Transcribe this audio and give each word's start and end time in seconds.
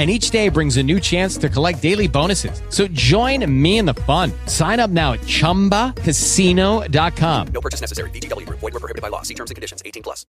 and 0.00 0.10
each 0.10 0.30
day 0.30 0.48
brings 0.48 0.78
a 0.78 0.82
new 0.82 0.98
chance 0.98 1.36
to 1.36 1.50
collect 1.50 1.82
daily 1.82 2.08
bonuses. 2.08 2.62
So 2.70 2.88
join 2.88 3.44
me 3.46 3.76
in 3.76 3.84
the 3.84 3.92
fun. 4.06 4.32
Sign 4.46 4.80
up 4.80 4.90
now 4.90 5.12
at 5.12 5.20
ChumbaCasino.com. 5.26 7.48
No 7.52 7.60
purchase 7.60 7.82
necessary. 7.82 8.08
BGW. 8.10 8.48
Void 8.48 8.72
were 8.72 8.80
prohibited 8.80 9.02
by 9.02 9.10
law. 9.10 9.20
See 9.20 9.34
terms 9.34 9.50
and 9.50 9.56
conditions. 9.56 9.82
18 9.84 10.02
plus. 10.02 10.24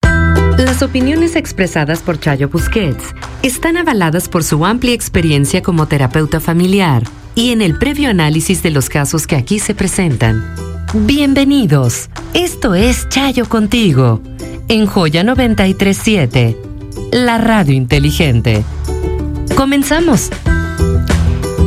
Las 0.57 0.81
opiniones 0.81 1.35
expresadas 1.35 2.01
por 2.01 2.17
Chayo 2.17 2.47
Busquets 2.47 3.13
están 3.43 3.75
avaladas 3.75 4.29
por 4.29 4.45
su 4.45 4.65
amplia 4.65 4.93
experiencia 4.93 5.61
como 5.61 5.85
terapeuta 5.87 6.39
familiar 6.39 7.03
y 7.35 7.51
en 7.51 7.61
el 7.61 7.77
previo 7.77 8.09
análisis 8.09 8.63
de 8.63 8.71
los 8.71 8.87
casos 8.89 9.27
que 9.27 9.35
aquí 9.35 9.59
se 9.59 9.75
presentan. 9.75 10.55
Bienvenidos. 10.93 12.09
Esto 12.33 12.73
es 12.73 13.09
Chayo 13.09 13.49
Contigo 13.49 14.21
en 14.69 14.85
Joya 14.85 15.23
937, 15.23 16.57
la 17.11 17.37
radio 17.37 17.73
inteligente. 17.73 18.63
Comenzamos. 19.57 20.29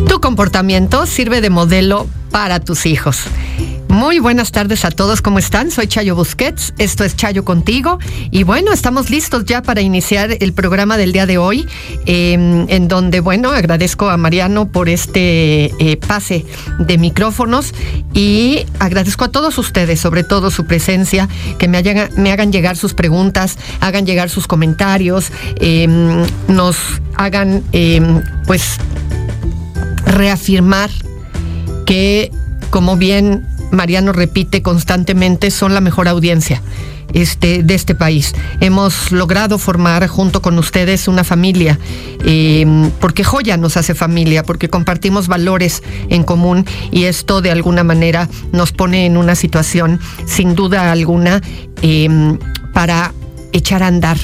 Tu 0.09 0.21
comportamiento 0.21 1.07
sirve 1.07 1.41
de 1.41 1.51
modelo 1.51 2.07
para 2.31 2.61
tus 2.61 2.87
hijos. 2.87 3.25
Muy 3.91 4.21
buenas 4.21 4.53
tardes 4.53 4.85
a 4.85 4.93
todos, 4.93 5.21
¿cómo 5.21 5.41
están? 5.41 5.73
Soy 5.73 5.89
Chayo 5.89 6.15
Busquets, 6.15 6.75
esto 6.79 7.03
es 7.03 7.17
Chayo 7.17 7.45
contigo 7.45 7.99
y 8.31 8.45
bueno, 8.45 8.73
estamos 8.73 9.11
listos 9.11 9.47
ya 9.47 9.63
para 9.63 9.81
iniciar 9.81 10.37
el 10.39 10.53
programa 10.53 10.97
del 10.97 11.11
día 11.11 11.27
de 11.27 11.39
hoy, 11.39 11.69
em, 12.07 12.67
en 12.69 12.87
donde 12.87 13.19
bueno, 13.19 13.51
agradezco 13.51 14.09
a 14.09 14.17
Mariano 14.17 14.71
por 14.71 14.89
este 14.89 15.73
eh, 15.81 15.97
pase 15.97 16.47
de 16.79 16.99
micrófonos 16.99 17.75
y 18.15 18.65
agradezco 18.79 19.25
a 19.25 19.33
todos 19.33 19.59
ustedes, 19.59 19.99
sobre 19.99 20.23
todo 20.23 20.53
su 20.53 20.67
presencia, 20.67 21.29
que 21.59 21.67
me, 21.67 21.79
hagan 21.79 22.53
llegar 22.53 22.77
sus 22.77 22.95
preguntas, 22.95 23.59
hagan 23.81 24.07
llegar 24.07 24.31
sus 24.31 24.47
comentarios, 24.47 25.33
em, 25.57 26.25
nos 26.47 26.77
hagan 27.17 27.65
em, 27.73 28.23
pues 28.47 28.77
reafirmar 30.07 30.91
que 31.87 32.31
como 32.71 32.97
bien 32.97 33.51
Mariano 33.71 34.13
repite 34.13 34.63
constantemente, 34.63 35.51
son 35.51 35.75
la 35.75 35.81
mejor 35.81 36.09
audiencia 36.09 36.63
este, 37.13 37.63
de 37.63 37.75
este 37.75 37.95
país. 37.95 38.35
Hemos 38.61 39.13
logrado 39.13 39.59
formar 39.59 40.07
junto 40.07 40.43
con 40.43 40.59
ustedes 40.59 41.09
una 41.09 41.25
familia, 41.25 41.79
em, 42.25 42.91
porque 43.01 43.25
Joya 43.25 43.57
nos 43.57 43.77
hace 43.77 43.95
familia, 43.95 44.43
porque 44.43 44.69
compartimos 44.69 45.29
valores 45.29 45.83
en 46.09 46.23
común 46.23 46.67
y 46.91 47.05
esto 47.05 47.41
de 47.41 47.51
alguna 47.51 47.85
manera 47.85 48.29
nos 48.53 48.73
pone 48.73 49.07
en 49.07 49.17
una 49.17 49.35
situación, 49.35 50.01
sin 50.27 50.55
duda 50.55 50.93
alguna, 50.93 51.41
em, 51.83 52.39
para 52.73 53.13
echar 53.53 53.83
a 53.83 53.89
andar 53.89 54.19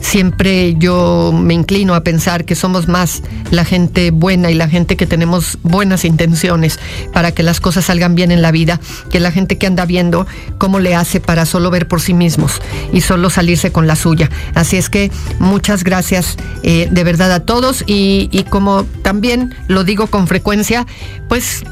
siempre 0.00 0.74
yo 0.78 1.32
me 1.32 1.54
inclino 1.54 1.94
a 1.94 2.02
pensar 2.02 2.44
que 2.44 2.54
somos 2.54 2.88
más 2.88 3.22
la 3.50 3.64
gente 3.64 4.10
buena 4.10 4.50
y 4.50 4.54
la 4.54 4.68
gente 4.68 4.96
que 4.96 5.06
tenemos 5.06 5.58
buenas 5.62 6.04
intenciones 6.04 6.78
para 7.12 7.32
que 7.32 7.42
las 7.42 7.60
cosas 7.60 7.86
salgan 7.86 8.14
bien 8.14 8.30
en 8.30 8.42
la 8.42 8.50
vida, 8.50 8.80
que 9.10 9.20
la 9.20 9.30
gente 9.30 9.58
que 9.58 9.66
anda 9.66 9.84
viendo 9.84 10.26
cómo 10.58 10.80
le 10.80 10.94
hace 10.94 11.20
para 11.20 11.46
solo 11.46 11.70
ver 11.70 11.86
por 11.86 12.00
sí 12.00 12.14
mismos 12.14 12.60
y 12.92 13.02
solo 13.02 13.30
salirse 13.30 13.72
con 13.72 13.86
la 13.86 13.96
suya. 13.96 14.30
Así 14.54 14.76
es 14.76 14.88
que 14.90 15.10
muchas 15.38 15.84
gracias 15.84 16.36
eh, 16.62 16.88
de 16.90 17.04
verdad 17.04 17.32
a 17.32 17.40
todos 17.40 17.84
y, 17.86 18.44
como 18.50 18.84
también 19.02 19.54
lo 19.68 19.84
digo 19.84 20.06
con 20.06 20.26
frecuencia, 20.26 20.86
pues 21.28 21.64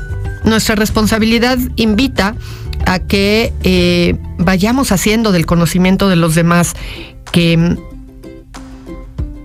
nuestra 0.44 0.75
responsabilidad 0.75 1.59
invita 1.77 2.34
a 2.87 3.00
que 3.00 3.53
eh, 3.65 4.17
vayamos 4.38 4.93
haciendo 4.93 5.33
del 5.33 5.47
conocimiento 5.47 6.09
de 6.09 6.17
los 6.17 6.34
demás 6.34 6.75
que 7.33 7.77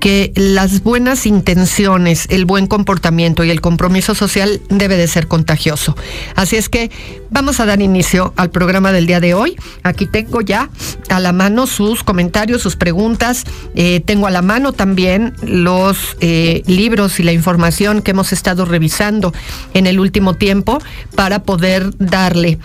que 0.04 0.34
las 0.36 0.84
buenas 0.84 1.26
intenciones, 1.26 2.26
el 2.30 2.44
buen 2.44 2.68
comportamiento 2.68 3.46
y 3.46 3.52
el 3.52 3.62
compromiso 3.62 4.16
social 4.16 4.60
debe 4.68 4.98
de 4.98 5.08
ser 5.08 5.30
contagioso. 5.30 5.96
Así 6.36 6.58
es 6.58 6.68
que 6.68 6.92
vamos 7.30 7.62
a 7.62 7.66
dar 7.66 7.82
inicio 7.82 8.34
al 8.36 8.50
programa 8.50 8.92
del 8.92 9.08
día 9.08 9.22
de 9.22 9.34
hoy. 9.34 9.56
Aquí 9.82 10.06
tengo 10.06 10.42
ya 10.42 10.70
a 11.08 11.22
la 11.22 11.32
mano 11.32 11.68
sus 11.68 12.04
comentarios, 12.04 12.62
sus 12.62 12.76
preguntas. 12.76 13.46
Eh, 13.76 14.02
tengo 14.02 14.28
a 14.28 14.32
la 14.32 14.42
mano 14.42 14.74
también 14.74 15.36
los 15.42 16.18
eh, 16.20 16.64
libros 16.66 17.22
y 17.22 17.24
la 17.24 17.32
información 17.32 18.02
que 18.02 18.12
hemos 18.12 18.34
estado 18.34 18.66
revisando 18.66 19.32
en 19.74 19.88
el 19.88 20.02
último 20.02 20.34
tiempo 20.34 20.80
para 21.16 21.44
poder 21.44 21.98
darle 21.98 22.60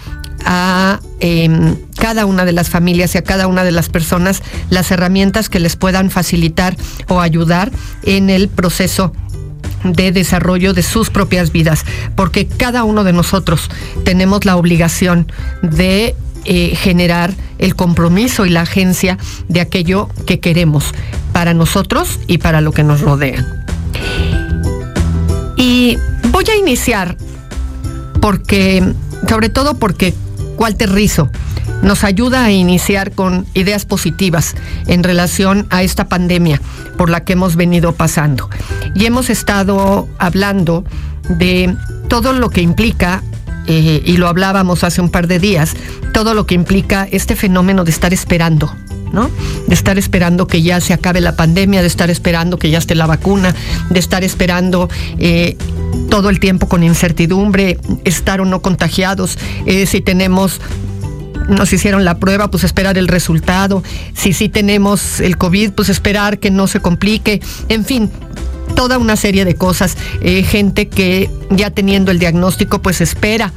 a 0.45 1.01
em, 1.21 1.77
cada 1.99 2.27
una 2.27 2.45
de 2.45 2.53
las 2.53 2.69
familias 2.69 3.15
y 3.15 3.19
a 3.19 3.23
cada 3.23 3.47
una 3.47 3.65
de 3.65 3.73
las 3.73 3.89
personas 3.89 4.43
las 4.71 4.91
herramientas 4.91 5.49
que 5.49 5.61
les 5.61 5.77
puedan 5.77 6.11
facilitar 6.11 6.77
o 7.09 7.21
ayudar 7.21 7.71
en 8.03 8.31
el 8.31 8.49
proceso 8.49 9.13
de 9.85 10.13
desarrollo 10.13 10.75
de 10.75 10.83
sus 10.83 11.11
propias 11.11 11.53
vidas, 11.53 11.85
porque 12.17 12.47
cada 12.47 12.85
uno 12.85 13.05
de 13.05 13.13
nosotros 13.13 13.71
tenemos 14.05 14.45
la 14.45 14.57
obligación 14.57 15.31
de 15.63 16.15
eh, 16.45 16.75
generar 16.77 17.33
el 17.59 17.75
compromiso 17.75 18.47
y 18.47 18.51
la 18.51 18.63
agencia 18.63 19.19
de 19.49 19.61
aquello 19.61 20.09
que 20.27 20.41
queremos 20.41 20.93
para 21.33 21.55
nosotros 21.55 22.19
y 22.27 22.39
para 22.39 22.61
lo 22.61 22.73
que 22.73 22.85
nos 22.85 23.01
rodea. 23.01 23.45
Y 25.57 25.99
voy 26.31 26.45
a 26.51 26.57
iniciar 26.57 27.17
porque, 28.21 28.95
sobre 29.29 29.49
todo 29.49 29.75
porque 29.75 30.15
Walter 30.59 30.91
Rizzo 30.93 31.31
nos 31.83 32.05
ayuda 32.05 32.45
a 32.45 32.51
iniciar 32.51 33.13
con 33.13 33.47
ideas 33.55 33.85
positivas 33.85 34.55
en 34.87 35.05
relación 35.05 35.67
a 35.71 35.83
esta 35.83 36.09
pandemia 36.09 36.61
por 36.97 37.09
la 37.09 37.25
que 37.25 37.35
hemos 37.35 37.57
venido 37.57 37.93
pasando. 37.93 38.51
Y 38.95 39.07
hemos 39.07 39.31
estado 39.31 40.09
hablando 40.19 40.85
de 41.29 41.77
todo 42.09 42.33
lo 42.33 42.51
que 42.51 42.63
implica, 42.63 43.23
eh, 43.67 44.03
y 44.05 44.17
lo 44.17 44.29
hablábamos 44.29 44.83
hace 44.83 45.01
un 45.01 45.11
par 45.11 45.29
de 45.29 45.39
días, 45.39 45.75
todo 46.13 46.35
lo 46.35 46.47
que 46.47 46.55
implica 46.55 47.07
este 47.11 47.37
fenómeno 47.37 47.85
de 47.85 47.91
estar 47.91 48.13
esperando, 48.13 48.75
¿no? 49.13 49.31
De 49.69 49.75
estar 49.75 49.99
esperando 49.99 50.47
que 50.47 50.63
ya 50.63 50.81
se 50.81 50.95
acabe 50.95 51.21
la 51.21 51.37
pandemia, 51.37 51.83
de 51.83 51.87
estar 51.87 52.11
esperando 52.11 52.59
que 52.59 52.71
ya 52.71 52.79
esté 52.79 52.95
la 52.95 53.07
vacuna, 53.07 53.55
de 53.91 54.01
estar 54.01 54.25
esperando 54.25 54.89
eh, 55.19 55.57
todo 56.11 56.31
el 56.31 56.41
tiempo 56.41 56.69
con 56.69 56.83
incertidumbre, 56.83 57.79
estar 58.05 58.41
o 58.41 58.45
no 58.45 58.61
contagiados, 58.63 59.39
eh, 59.67 59.87
si 59.87 60.01
tenemos 60.01 60.61
nos 61.49 61.73
hicieron 61.73 62.05
la 62.05 62.19
prueba, 62.19 62.51
pues 62.51 62.63
esperar 62.65 62.99
el 62.99 63.09
resultado. 63.09 63.83
Si 64.15 64.35
sí 64.35 64.51
tenemos 64.51 65.19
el 65.21 65.39
COVID, 65.39 65.73
pues 65.73 65.89
esperar 65.89 66.39
que 66.39 66.51
no 66.51 66.67
se 66.67 66.81
complique. 66.81 67.41
En 67.71 67.87
fin, 67.87 68.11
toda 68.75 68.99
una 68.99 69.17
serie 69.17 69.45
de 69.45 69.55
cosas. 69.55 69.97
Eh, 70.21 70.43
gente 70.43 70.89
que 70.89 71.31
ya 71.51 71.71
teniendo 71.71 72.11
el 72.11 72.19
diagnóstico, 72.19 72.83
pues 72.83 73.01
espera 73.01 73.53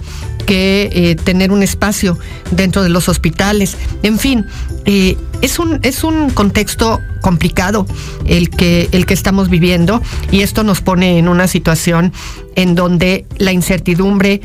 que 0.45 0.89
eh, 0.93 1.15
tener 1.15 1.51
un 1.51 1.63
espacio 1.63 2.17
dentro 2.51 2.83
de 2.83 2.89
los 2.89 3.09
hospitales. 3.09 3.77
En 4.03 4.17
fin, 4.17 4.45
eh, 4.85 5.17
es, 5.41 5.59
un, 5.59 5.79
es 5.83 6.03
un 6.03 6.29
contexto 6.29 6.99
complicado 7.21 7.85
el 8.25 8.49
que, 8.49 8.89
el 8.91 9.05
que 9.05 9.13
estamos 9.13 9.49
viviendo 9.49 10.01
y 10.31 10.41
esto 10.41 10.63
nos 10.63 10.81
pone 10.81 11.17
en 11.17 11.27
una 11.27 11.47
situación 11.47 12.13
en 12.55 12.75
donde 12.75 13.25
la 13.37 13.51
incertidumbre 13.51 14.41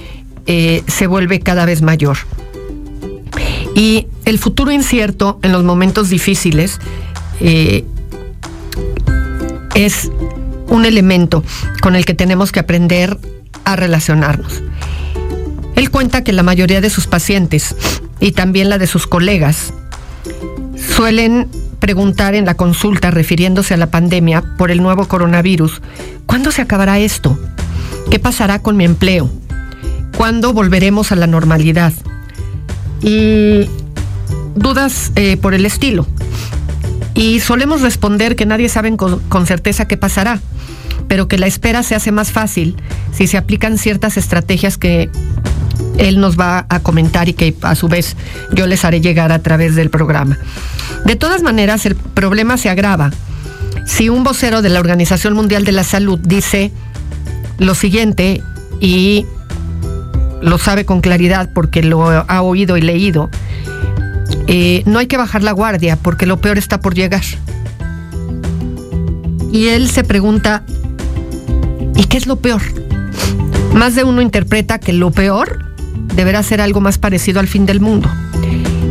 se 0.47 1.09
vuelve 1.09 1.41
cada 1.41 1.65
vez 1.65 1.83
mayor. 1.83 2.19
Y 3.75 4.07
el 4.25 4.39
futuro 4.39 4.71
incierto 4.71 5.41
en 5.43 5.51
los 5.51 5.65
momentos 5.65 6.09
difíciles 6.09 6.79
es 9.75 10.11
un 10.69 10.85
elemento 10.85 11.45
con 11.83 11.97
el 11.97 12.05
que 12.05 12.15
tenemos 12.15 12.53
que 12.53 12.61
aprender 12.61 13.19
a 13.65 13.77
relacionarnos. 13.77 14.63
Él 15.75 15.91
cuenta 15.91 16.25
que 16.25 16.33
la 16.33 16.43
mayoría 16.43 16.81
de 16.81 16.91
sus 16.91 17.07
pacientes 17.07 17.77
y 18.21 18.33
también 18.33 18.71
la 18.71 18.79
de 18.79 18.87
sus 18.87 19.07
colegas 19.07 19.75
suelen 20.87 21.49
preguntar 21.81 22.35
en 22.35 22.47
la 22.47 22.55
consulta 22.55 23.11
refiriéndose 23.11 23.75
a 23.75 23.77
la 23.77 23.91
pandemia 23.91 24.43
por 24.57 24.71
el 24.71 24.83
nuevo 24.83 25.07
coronavirus, 25.07 25.83
¿cuándo 26.27 26.51
se 26.51 26.63
acabará 26.63 26.99
esto? 26.99 27.39
¿Qué 28.11 28.19
pasará 28.19 28.61
con 28.61 28.77
mi 28.77 28.85
empleo? 28.85 29.31
¿Cuándo 30.17 30.53
volveremos 30.53 31.13
a 31.13 31.17
la 31.17 31.27
normalidad? 31.27 31.93
Y 33.03 33.69
dudas 34.55 35.13
eh, 35.17 35.37
por 35.37 35.55
el 35.55 35.67
estilo. 35.67 36.07
Y 37.15 37.41
solemos 37.41 37.83
responder 37.83 38.37
que 38.37 38.47
nadie 38.47 38.69
sabe 38.69 38.97
con, 38.97 39.21
con 39.29 39.47
certeza 39.47 39.89
qué 39.89 39.97
pasará, 39.97 40.41
pero 41.09 41.29
que 41.29 41.39
la 41.39 41.47
espera 41.47 41.83
se 41.83 41.95
hace 41.95 42.13
más 42.13 42.31
fácil 42.31 42.77
si 43.13 43.27
se 43.27 43.37
aplican 43.37 43.79
ciertas 43.79 44.17
estrategias 44.17 44.77
que 44.77 45.11
él 45.99 46.21
nos 46.21 46.39
va 46.39 46.67
a 46.69 46.81
comentar 46.81 47.29
y 47.29 47.33
que 47.33 47.55
a 47.63 47.75
su 47.75 47.89
vez 47.89 48.17
yo 48.53 48.67
les 48.67 48.85
haré 48.85 49.01
llegar 49.01 49.33
a 49.33 49.41
través 49.41 49.75
del 49.75 49.91
programa. 49.91 50.39
De 51.05 51.17
todas 51.17 51.43
maneras, 51.43 51.87
el 51.87 51.95
problema 51.95 52.57
se 52.57 52.69
agrava. 52.69 53.11
Si 53.87 54.09
un 54.09 54.25
vocero 54.25 54.63
de 54.63 54.69
la 54.69 54.81
Organización 54.81 55.35
Mundial 55.35 55.65
de 55.65 55.73
la 55.73 55.85
Salud 55.85 56.19
dice 56.19 56.73
lo 57.59 57.75
siguiente 57.75 58.43
y 58.81 59.27
lo 60.43 60.59
sabe 60.59 60.85
con 60.85 61.01
claridad 61.01 61.51
porque 61.55 61.83
lo 61.83 62.09
ha 62.09 62.43
oído 62.43 62.77
y 62.77 62.83
leído, 62.83 63.31
eh, 64.49 64.83
no 64.87 64.99
hay 64.99 65.07
que 65.07 65.17
bajar 65.17 65.43
la 65.43 65.53
guardia 65.53 65.97
porque 65.97 66.27
lo 66.27 66.39
peor 66.39 66.59
está 66.59 66.81
por 66.81 66.95
llegar. 66.95 67.23
Y 69.53 69.69
él 69.69 69.89
se 69.89 70.05
pregunta, 70.05 70.65
¿y 71.95 72.05
qué 72.05 72.17
es 72.17 72.27
lo 72.27 72.37
peor? 72.37 72.63
Más 73.75 73.95
de 73.95 74.05
uno 74.05 74.21
interpreta 74.21 74.79
que 74.79 74.93
lo 74.93 75.11
peor 75.11 75.65
deberá 76.15 76.43
ser 76.43 76.61
algo 76.61 76.81
más 76.81 76.99
parecido 76.99 77.41
al 77.41 77.49
fin 77.49 77.67
del 77.67 77.81
mundo. 77.81 78.11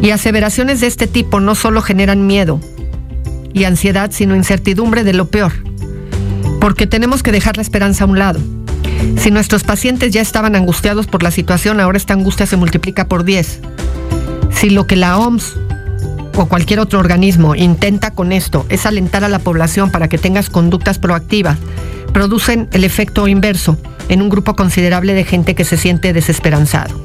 Y 0.02 0.12
aseveraciones 0.12 0.82
de 0.82 0.88
este 0.88 1.08
tipo 1.08 1.40
no 1.40 1.56
solo 1.56 1.82
generan 1.82 2.28
miedo 2.28 2.60
y 3.54 3.64
ansiedad, 3.64 4.12
sino 4.12 4.36
incertidumbre 4.36 5.04
de 5.04 5.14
lo 5.14 5.28
peor. 5.28 5.54
Porque 6.60 6.88
tenemos 6.88 7.24
que 7.24 7.32
dejar 7.32 7.58
la 7.58 7.64
esperanza 7.64 8.04
a 8.04 8.08
un 8.08 8.20
lado. 8.20 8.40
Si 9.18 9.32
nuestros 9.32 9.64
pacientes 9.64 10.12
ya 10.12 10.22
estaban 10.22 10.56
angustiados 10.56 11.08
por 11.08 11.24
la 11.24 11.32
situación, 11.32 11.80
ahora 11.80 11.98
esta 11.98 12.14
angustia 12.14 12.46
se 12.46 12.58
multiplica 12.58 13.08
por 13.08 13.24
10. 13.24 13.62
Si 14.52 14.70
lo 14.70 14.88
que 14.88 14.96
la 14.96 15.18
OMS 15.18 15.56
o 16.36 16.48
cualquier 16.48 16.80
otro 16.80 17.00
organismo 17.00 17.56
intenta 17.56 18.12
con 18.12 18.32
esto 18.32 18.66
es 18.70 18.86
alentar 18.86 19.24
a 19.24 19.30
la 19.30 19.40
población 19.40 19.90
para 19.90 20.10
que 20.10 20.18
tengas 20.18 20.50
conductas 20.50 21.00
proactivas, 21.00 21.58
producen 22.14 22.68
el 22.72 22.84
efecto 22.84 23.28
inverso 23.28 23.78
en 24.10 24.22
un 24.22 24.30
grupo 24.30 24.56
considerable 24.56 25.14
de 25.14 25.24
gente 25.24 25.56
que 25.56 25.66
se 25.66 25.78
siente 25.78 26.14
desesperanzado. 26.14 26.96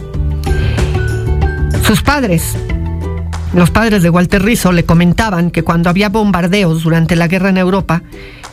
Sus 1.83 2.03
padres, 2.03 2.57
los 3.52 3.70
padres 3.70 4.02
de 4.02 4.11
Walter 4.11 4.43
Rizzo, 4.43 4.73
le 4.73 4.85
comentaban 4.85 5.50
que 5.50 5.62
cuando 5.62 5.91
había 5.91 6.08
bombardeos 6.08 6.82
durante 6.82 7.17
la 7.17 7.26
guerra 7.26 7.49
en 7.49 7.58
Europa, 7.58 8.02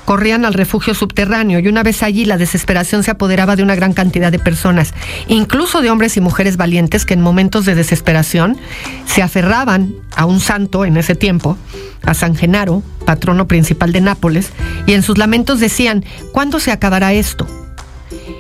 corrían 0.06 0.46
al 0.46 0.54
refugio 0.54 0.96
subterráneo 0.96 1.60
y 1.60 1.68
una 1.68 1.84
vez 1.84 2.02
allí 2.02 2.24
la 2.24 2.38
desesperación 2.38 3.04
se 3.04 3.12
apoderaba 3.12 3.58
de 3.58 3.64
una 3.64 3.76
gran 3.76 3.92
cantidad 3.92 4.32
de 4.32 4.40
personas, 4.40 4.94
incluso 5.28 5.82
de 5.82 5.90
hombres 5.90 6.16
y 6.16 6.22
mujeres 6.22 6.56
valientes 6.56 7.06
que 7.06 7.14
en 7.14 7.22
momentos 7.22 7.66
de 7.66 7.76
desesperación 7.76 8.58
se 9.06 9.22
aferraban 9.22 9.94
a 10.16 10.26
un 10.26 10.40
santo 10.40 10.86
en 10.86 10.96
ese 10.96 11.14
tiempo, 11.14 11.58
a 12.04 12.14
San 12.14 12.36
Genaro, 12.36 12.84
patrono 13.06 13.48
principal 13.48 13.92
de 13.92 14.00
Nápoles, 14.00 14.52
y 14.86 14.94
en 14.94 15.04
sus 15.04 15.18
lamentos 15.18 15.60
decían, 15.60 16.06
¿cuándo 16.32 16.60
se 16.62 16.72
acabará 16.72 17.12
esto? 17.14 17.46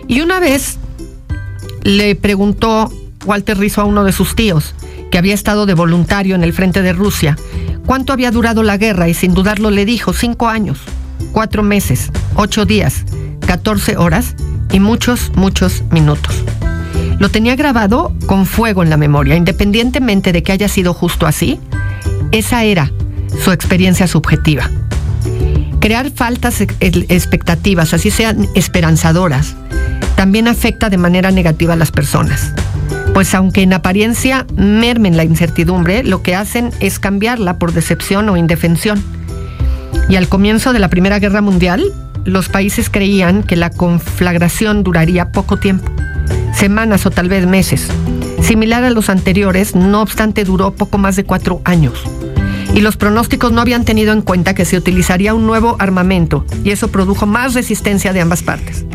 Y 0.07 0.21
una 0.21 0.39
vez 0.39 0.77
le 1.83 2.15
preguntó 2.15 2.89
Walter 3.25 3.57
Rizzo 3.57 3.81
a 3.81 3.85
uno 3.85 4.05
de 4.05 4.13
sus 4.13 4.35
tíos, 4.35 4.73
que 5.11 5.17
había 5.17 5.33
estado 5.33 5.65
de 5.65 5.73
voluntario 5.73 6.35
en 6.35 6.43
el 6.43 6.53
frente 6.53 6.81
de 6.81 6.93
Rusia, 6.93 7.37
cuánto 7.85 8.13
había 8.13 8.31
durado 8.31 8.63
la 8.63 8.77
guerra 8.77 9.09
y 9.09 9.13
sin 9.13 9.33
dudarlo 9.33 9.71
le 9.71 9.85
dijo 9.85 10.13
cinco 10.13 10.47
años, 10.47 10.79
cuatro 11.31 11.63
meses, 11.63 12.11
ocho 12.35 12.65
días, 12.65 13.03
catorce 13.45 13.97
horas 13.97 14.35
y 14.71 14.79
muchos, 14.79 15.31
muchos 15.35 15.83
minutos. 15.91 16.43
Lo 17.19 17.29
tenía 17.29 17.55
grabado 17.55 18.13
con 18.27 18.45
fuego 18.45 18.83
en 18.83 18.89
la 18.89 18.97
memoria, 18.97 19.35
independientemente 19.35 20.31
de 20.31 20.43
que 20.43 20.51
haya 20.51 20.67
sido 20.67 20.93
justo 20.93 21.25
así, 21.25 21.59
esa 22.31 22.63
era 22.63 22.91
su 23.43 23.51
experiencia 23.51 24.07
subjetiva. 24.07 24.69
Crear 25.79 26.11
faltas 26.11 26.61
expectativas, 26.61 27.93
así 27.93 28.11
sean 28.11 28.47
esperanzadoras, 28.55 29.55
también 30.15 30.47
afecta 30.47 30.89
de 30.89 30.97
manera 30.97 31.31
negativa 31.31 31.73
a 31.73 31.77
las 31.77 31.91
personas. 31.91 32.53
Pues 33.17 33.33
aunque 33.33 33.63
en 33.63 33.73
apariencia 33.73 34.45
mermen 34.55 35.17
la 35.17 35.23
incertidumbre, 35.23 36.03
lo 36.03 36.21
que 36.21 36.35
hacen 36.35 36.69
es 36.79 36.99
cambiarla 36.99 37.57
por 37.57 37.73
decepción 37.73 38.29
o 38.29 38.37
indefensión. 38.37 39.03
Y 40.07 40.17
al 40.17 40.29
comienzo 40.29 40.71
de 40.71 40.77
la 40.77 40.87
Primera 40.87 41.17
Guerra 41.17 41.41
Mundial, 41.41 41.83
los 42.25 42.47
países 42.47 42.91
creían 42.91 43.41
que 43.41 43.55
la 43.55 43.71
conflagración 43.71 44.83
duraría 44.83 45.31
poco 45.31 45.57
tiempo, 45.57 45.91
semanas 46.53 47.07
o 47.07 47.09
tal 47.09 47.27
vez 47.27 47.47
meses. 47.47 47.87
Similar 48.39 48.83
a 48.83 48.91
los 48.91 49.09
anteriores, 49.09 49.73
no 49.73 50.03
obstante 50.03 50.43
duró 50.43 50.75
poco 50.75 50.99
más 50.99 51.15
de 51.15 51.23
cuatro 51.23 51.59
años. 51.65 52.03
Y 52.75 52.81
los 52.81 52.97
pronósticos 52.97 53.51
no 53.51 53.61
habían 53.61 53.83
tenido 53.83 54.13
en 54.13 54.21
cuenta 54.21 54.53
que 54.53 54.63
se 54.63 54.77
utilizaría 54.77 55.33
un 55.33 55.47
nuevo 55.47 55.75
armamento, 55.79 56.45
y 56.63 56.69
eso 56.69 56.89
produjo 56.89 57.25
más 57.25 57.55
resistencia 57.55 58.13
de 58.13 58.21
ambas 58.21 58.43
partes. 58.43 58.85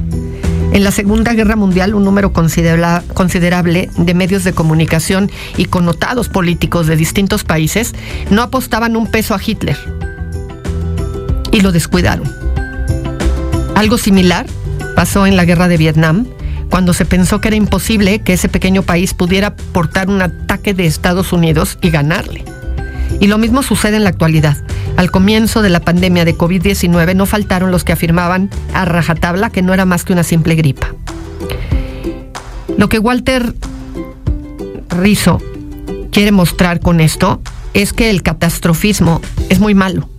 En 0.73 0.85
la 0.85 0.91
Segunda 0.91 1.35
Guerra 1.35 1.55
Mundial, 1.55 1.95
un 1.95 2.03
número 2.03 2.33
considerable 2.33 3.91
de 3.95 4.15
medios 4.15 4.43
de 4.43 4.55
comunicación 4.55 5.31
y 5.59 5.67
connotados 5.67 6.31
políticos 6.31 6.87
de 6.87 6.97
distintos 6.97 7.45
países 7.45 7.95
no 8.31 8.41
apostaban 8.41 8.97
un 8.97 9.07
peso 9.07 9.35
a 9.35 9.41
Hitler 9.45 9.77
y 11.53 11.61
lo 11.61 11.73
descuidaron. 11.73 12.27
Algo 13.75 13.99
similar 13.99 14.47
pasó 14.97 15.27
en 15.27 15.37
la 15.37 15.45
Guerra 15.45 15.69
de 15.69 15.77
Vietnam, 15.77 16.27
cuando 16.71 16.95
se 16.95 17.05
pensó 17.05 17.43
que 17.43 17.49
era 17.49 17.57
imposible 17.57 18.21
que 18.21 18.33
ese 18.33 18.49
pequeño 18.49 18.83
país 18.83 19.13
pudiera 19.13 19.55
portar 19.55 20.09
un 20.09 20.23
ataque 20.23 20.73
de 20.73 20.87
Estados 20.87 21.35
Unidos 21.35 21.79
y 21.83 21.91
ganarle. 21.91 22.45
Y 23.23 23.29
lo 23.29 23.39
mismo 23.39 23.63
sucede 23.63 23.99
en 23.99 24.03
la 24.03 24.11
actualidad. 24.11 24.57
Al 24.97 25.13
comienzo 25.13 25.63
de 25.63 25.71
la 25.71 25.79
pandemia 25.79 26.25
de 26.25 26.37
COVID-19 26.37 27.15
no 27.15 27.25
faltaron 27.25 27.71
los 27.71 27.85
que 27.85 27.93
afirmaban 27.93 28.51
a 28.75 28.85
rajatabla 28.85 29.51
que 29.51 29.63
no 29.63 29.73
era 29.73 29.85
más 29.85 30.03
que 30.03 30.13
una 30.13 30.25
simple 30.25 30.57
gripa. 30.57 30.93
Lo 32.77 32.89
que 32.89 32.99
Walter 32.99 33.55
Rizzo 34.89 35.41
quiere 36.11 36.33
mostrar 36.33 36.81
con 36.81 36.99
esto 36.99 37.41
es 37.75 37.93
que 37.93 38.11
el 38.11 38.25
catastrofismo 38.25 39.21
es 39.51 39.61
muy 39.61 39.77
malo, 39.77 40.11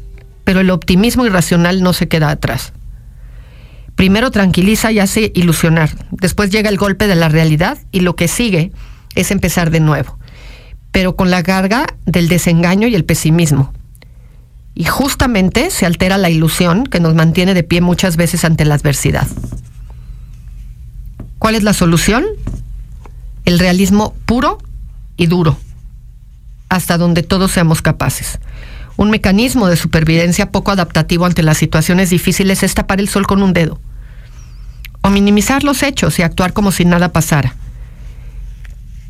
pero 0.45 0.61
el 0.61 0.69
optimismo 0.69 1.25
irracional 1.25 1.83
no 1.83 1.91
se 1.91 2.07
queda 2.07 2.29
atrás. 2.29 2.71
Primero 3.95 4.31
tranquiliza 4.31 4.93
y 4.93 4.99
hace 4.99 5.33
ilusionar, 5.35 5.89
después 6.11 6.51
llega 6.51 6.69
el 6.69 6.77
golpe 6.77 7.07
de 7.07 7.15
la 7.15 7.27
realidad 7.27 7.79
y 7.91 7.99
lo 7.99 8.15
que 8.15 8.29
sigue 8.29 8.71
es 9.13 9.29
empezar 9.29 9.71
de 9.71 9.81
nuevo 9.81 10.17
pero 10.93 11.15
con 11.15 11.31
la 11.31 11.41
carga 11.41 11.87
del 12.05 12.29
desengaño 12.29 12.87
y 12.87 12.93
el 12.95 13.03
pesimismo. 13.03 13.73
Y 14.75 14.85
justamente 14.85 15.71
se 15.71 15.87
altera 15.87 16.19
la 16.19 16.29
ilusión 16.29 16.85
que 16.85 16.99
nos 16.99 17.15
mantiene 17.15 17.55
de 17.55 17.63
pie 17.63 17.81
muchas 17.81 18.15
veces 18.15 18.45
ante 18.45 18.63
la 18.63 18.75
adversidad. 18.75 19.27
¿Cuál 21.39 21.55
es 21.55 21.63
la 21.63 21.73
solución? 21.73 22.23
El 23.43 23.57
realismo 23.57 24.13
puro 24.27 24.59
y 25.17 25.25
duro, 25.25 25.57
hasta 26.69 26.99
donde 26.99 27.23
todos 27.23 27.51
seamos 27.51 27.81
capaces. 27.81 28.39
Un 28.95 29.09
mecanismo 29.09 29.67
de 29.67 29.77
supervivencia 29.77 30.51
poco 30.51 30.69
adaptativo 30.69 31.25
ante 31.25 31.41
las 31.41 31.57
situaciones 31.57 32.11
difíciles 32.11 32.61
es 32.61 32.75
tapar 32.75 32.99
el 32.99 33.09
sol 33.09 33.25
con 33.25 33.41
un 33.41 33.53
dedo, 33.53 33.81
o 35.01 35.09
minimizar 35.09 35.63
los 35.63 35.81
hechos 35.81 36.19
y 36.19 36.21
actuar 36.21 36.53
como 36.53 36.71
si 36.71 36.85
nada 36.85 37.11
pasara. 37.11 37.55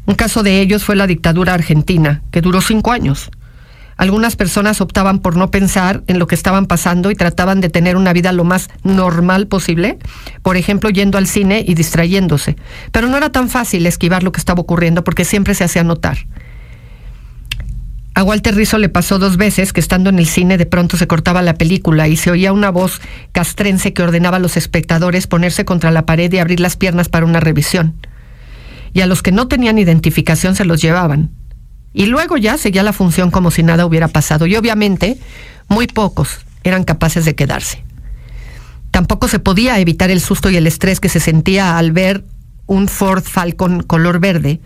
Un 0.06 0.16
caso 0.16 0.44
de 0.44 0.60
ellos 0.60 0.84
fue 0.84 0.96
la 0.96 1.08
dictadura 1.08 1.54
argentina, 1.54 2.24
que 2.32 2.42
duró 2.42 2.60
cinco 2.62 2.92
años. 2.92 3.32
Algunas 3.96 4.36
personas 4.36 4.82
optaban 4.82 5.20
por 5.20 5.38
no 5.38 5.52
pensar 5.52 6.04
en 6.08 6.20
lo 6.20 6.28
que 6.28 6.36
estaban 6.36 6.66
pasando 6.66 7.12
y 7.12 7.16
trataban 7.16 7.62
de 7.62 7.70
tener 7.70 7.96
una 7.96 8.12
vida 8.12 8.32
lo 8.32 8.44
más 8.44 8.70
normal 8.84 9.48
posible, 9.48 9.98
por 10.42 10.58
ejemplo, 10.58 10.90
yendo 10.90 11.18
al 11.18 11.28
cine 11.28 11.64
y 11.66 11.76
distrayéndose. 11.76 12.58
Pero 12.92 13.08
no 13.08 13.18
era 13.18 13.32
tan 13.32 13.50
fácil 13.50 13.86
esquivar 13.86 14.24
lo 14.24 14.32
que 14.32 14.40
estaba 14.40 14.62
ocurriendo 14.62 15.04
porque 15.04 15.26
siempre 15.26 15.54
se 15.54 15.64
hacía 15.64 15.84
notar. 15.84 16.18
A 18.16 18.24
Walter 18.24 18.56
Rizzo 18.56 18.78
le 18.78 18.90
pasó 18.90 19.20
dos 19.20 19.38
veces 19.38 19.74
que 19.74 19.80
estando 19.80 20.10
en 20.10 20.20
el 20.20 20.28
cine 20.28 20.58
de 20.58 20.66
pronto 20.66 20.98
se 20.98 21.08
cortaba 21.08 21.42
la 21.42 21.56
película 21.56 22.08
y 22.08 22.16
se 22.16 22.30
oía 22.30 22.54
una 22.54 22.70
voz 22.70 23.02
castrense 23.32 23.94
que 23.94 24.04
ordenaba 24.04 24.38
a 24.38 24.40
los 24.40 24.56
espectadores 24.58 25.26
ponerse 25.26 25.66
contra 25.66 25.92
la 25.92 26.06
pared 26.06 26.32
y 26.32 26.38
abrir 26.38 26.60
las 26.60 26.78
piernas 26.78 27.10
para 27.10 27.26
una 27.26 27.40
revisión 27.40 27.96
y 28.94 29.02
a 29.02 29.08
los 29.08 29.22
que 29.22 29.32
no 29.32 29.48
tenían 29.48 29.80
identificación 29.80 30.56
se 30.56 30.66
los 30.66 30.82
llevaban. 30.82 31.32
Y 31.94 32.06
luego 32.06 32.38
ya 32.38 32.58
seguía 32.58 32.84
la 32.84 32.94
función 32.94 33.32
como 33.32 33.52
si 33.52 33.64
nada 33.64 33.86
hubiera 33.86 34.08
pasado. 34.08 34.48
Y 34.48 34.56
obviamente 34.56 35.18
muy 35.68 35.88
pocos 35.88 36.40
eran 36.64 36.84
capaces 36.84 37.26
de 37.26 37.36
quedarse. 37.36 37.84
Tampoco 38.92 39.28
se 39.28 39.40
podía 39.40 39.80
evitar 39.80 40.12
el 40.12 40.22
susto 40.22 40.50
y 40.50 40.56
el 40.56 40.68
estrés 40.68 41.00
que 41.00 41.10
se 41.10 41.20
sentía 41.20 41.78
al 41.78 41.92
ver 41.92 42.24
un 42.68 42.88
Ford 42.88 43.24
Falcon 43.24 43.84
color 43.84 44.20
verde, 44.20 44.60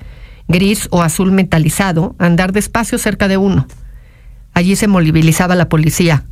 gris 0.48 0.88
o 0.92 1.02
azul 1.02 1.32
metalizado 1.32 2.16
andar 2.20 2.52
despacio 2.52 2.98
cerca 2.98 3.28
de 3.28 3.38
uno. 3.38 3.68
Allí 4.54 4.76
se 4.76 4.88
movilizaba 4.88 5.56
la 5.56 5.70
policía 5.70 6.26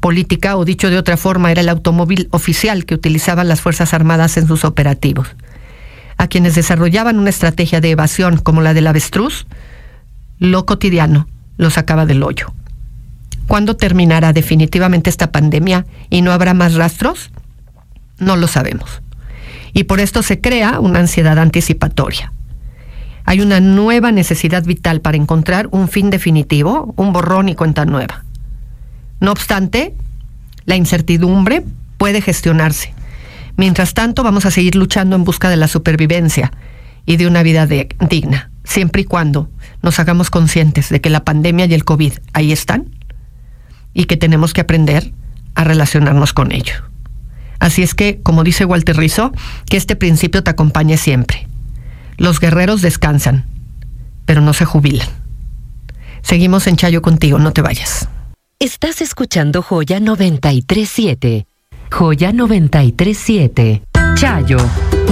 política, 0.00 0.56
o 0.56 0.64
dicho 0.64 0.90
de 0.90 0.98
otra 0.98 1.16
forma, 1.16 1.50
era 1.50 1.60
el 1.60 1.68
automóvil 1.68 2.28
oficial 2.30 2.84
que 2.84 2.94
utilizaban 2.94 3.48
las 3.48 3.60
Fuerzas 3.60 3.94
Armadas 3.94 4.36
en 4.36 4.46
sus 4.46 4.64
operativos. 4.64 5.28
A 6.16 6.28
quienes 6.28 6.54
desarrollaban 6.54 7.18
una 7.18 7.30
estrategia 7.30 7.80
de 7.80 7.90
evasión 7.90 8.38
como 8.38 8.62
la 8.62 8.74
del 8.74 8.86
avestruz, 8.86 9.46
lo 10.38 10.66
cotidiano 10.66 11.26
lo 11.56 11.70
sacaba 11.70 12.06
del 12.06 12.22
hoyo. 12.22 12.52
¿Cuándo 13.46 13.76
terminará 13.76 14.32
definitivamente 14.32 15.10
esta 15.10 15.30
pandemia 15.30 15.86
y 16.10 16.22
no 16.22 16.32
habrá 16.32 16.52
más 16.54 16.74
rastros? 16.74 17.30
No 18.18 18.36
lo 18.36 18.48
sabemos. 18.48 19.02
Y 19.72 19.84
por 19.84 20.00
esto 20.00 20.22
se 20.22 20.40
crea 20.40 20.80
una 20.80 21.00
ansiedad 21.00 21.38
anticipatoria. 21.38 22.32
Hay 23.24 23.40
una 23.40 23.60
nueva 23.60 24.12
necesidad 24.12 24.64
vital 24.64 25.00
para 25.00 25.16
encontrar 25.16 25.68
un 25.70 25.88
fin 25.88 26.10
definitivo, 26.10 26.94
un 26.96 27.12
borrón 27.12 27.48
y 27.48 27.54
cuenta 27.54 27.84
nueva. 27.84 28.24
No 29.20 29.32
obstante, 29.32 29.94
la 30.64 30.76
incertidumbre 30.76 31.64
puede 31.98 32.20
gestionarse. 32.20 32.94
Mientras 33.56 33.94
tanto, 33.94 34.22
vamos 34.22 34.46
a 34.46 34.50
seguir 34.50 34.74
luchando 34.74 35.16
en 35.16 35.24
busca 35.24 35.48
de 35.48 35.56
la 35.56 35.68
supervivencia 35.68 36.52
y 37.06 37.16
de 37.16 37.26
una 37.26 37.42
vida 37.42 37.66
digna, 37.66 38.50
siempre 38.64 39.02
y 39.02 39.04
cuando 39.04 39.48
nos 39.82 39.98
hagamos 39.98 40.30
conscientes 40.30 40.88
de 40.88 41.00
que 41.00 41.10
la 41.10 41.24
pandemia 41.24 41.66
y 41.66 41.74
el 41.74 41.84
COVID 41.84 42.12
ahí 42.32 42.52
están 42.52 42.90
y 43.94 44.04
que 44.04 44.16
tenemos 44.16 44.52
que 44.52 44.60
aprender 44.60 45.12
a 45.54 45.64
relacionarnos 45.64 46.32
con 46.32 46.52
ello. 46.52 46.74
Así 47.58 47.82
es 47.82 47.94
que, 47.94 48.20
como 48.22 48.44
dice 48.44 48.66
Walter 48.66 48.96
Rizzo, 48.96 49.32
que 49.70 49.78
este 49.78 49.96
principio 49.96 50.44
te 50.44 50.50
acompañe 50.50 50.98
siempre. 50.98 51.48
Los 52.18 52.40
guerreros 52.40 52.82
descansan, 52.82 53.46
pero 54.26 54.42
no 54.42 54.52
se 54.52 54.66
jubilan. 54.66 55.08
Seguimos 56.20 56.66
en 56.66 56.76
Chayo 56.76 57.00
contigo, 57.00 57.38
no 57.38 57.52
te 57.52 57.62
vayas. 57.62 58.08
Estás 58.58 59.00
escuchando 59.00 59.62
Joya 59.62 60.00
937. 60.00 61.46
Joya 61.90 62.32
937. 62.32 63.82
Chayo, 64.14 64.58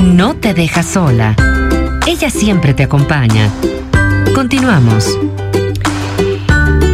no 0.03 0.35
te 0.37 0.55
deja 0.55 0.83
sola. 0.83 1.35
Ella 2.07 2.31
siempre 2.31 2.75
te 2.75 2.85
acompaña. 2.85 3.51
Continuamos. 4.35 5.19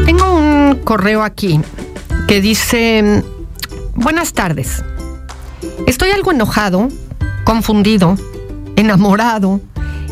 Tengo 0.06 0.34
un 0.34 0.80
correo 0.84 1.22
aquí 1.22 1.60
que 2.28 2.40
dice, 2.40 3.24
buenas 3.94 4.32
tardes. 4.32 4.84
Estoy 5.86 6.10
algo 6.10 6.32
enojado, 6.32 6.88
confundido, 7.44 8.16
enamorado, 8.76 9.60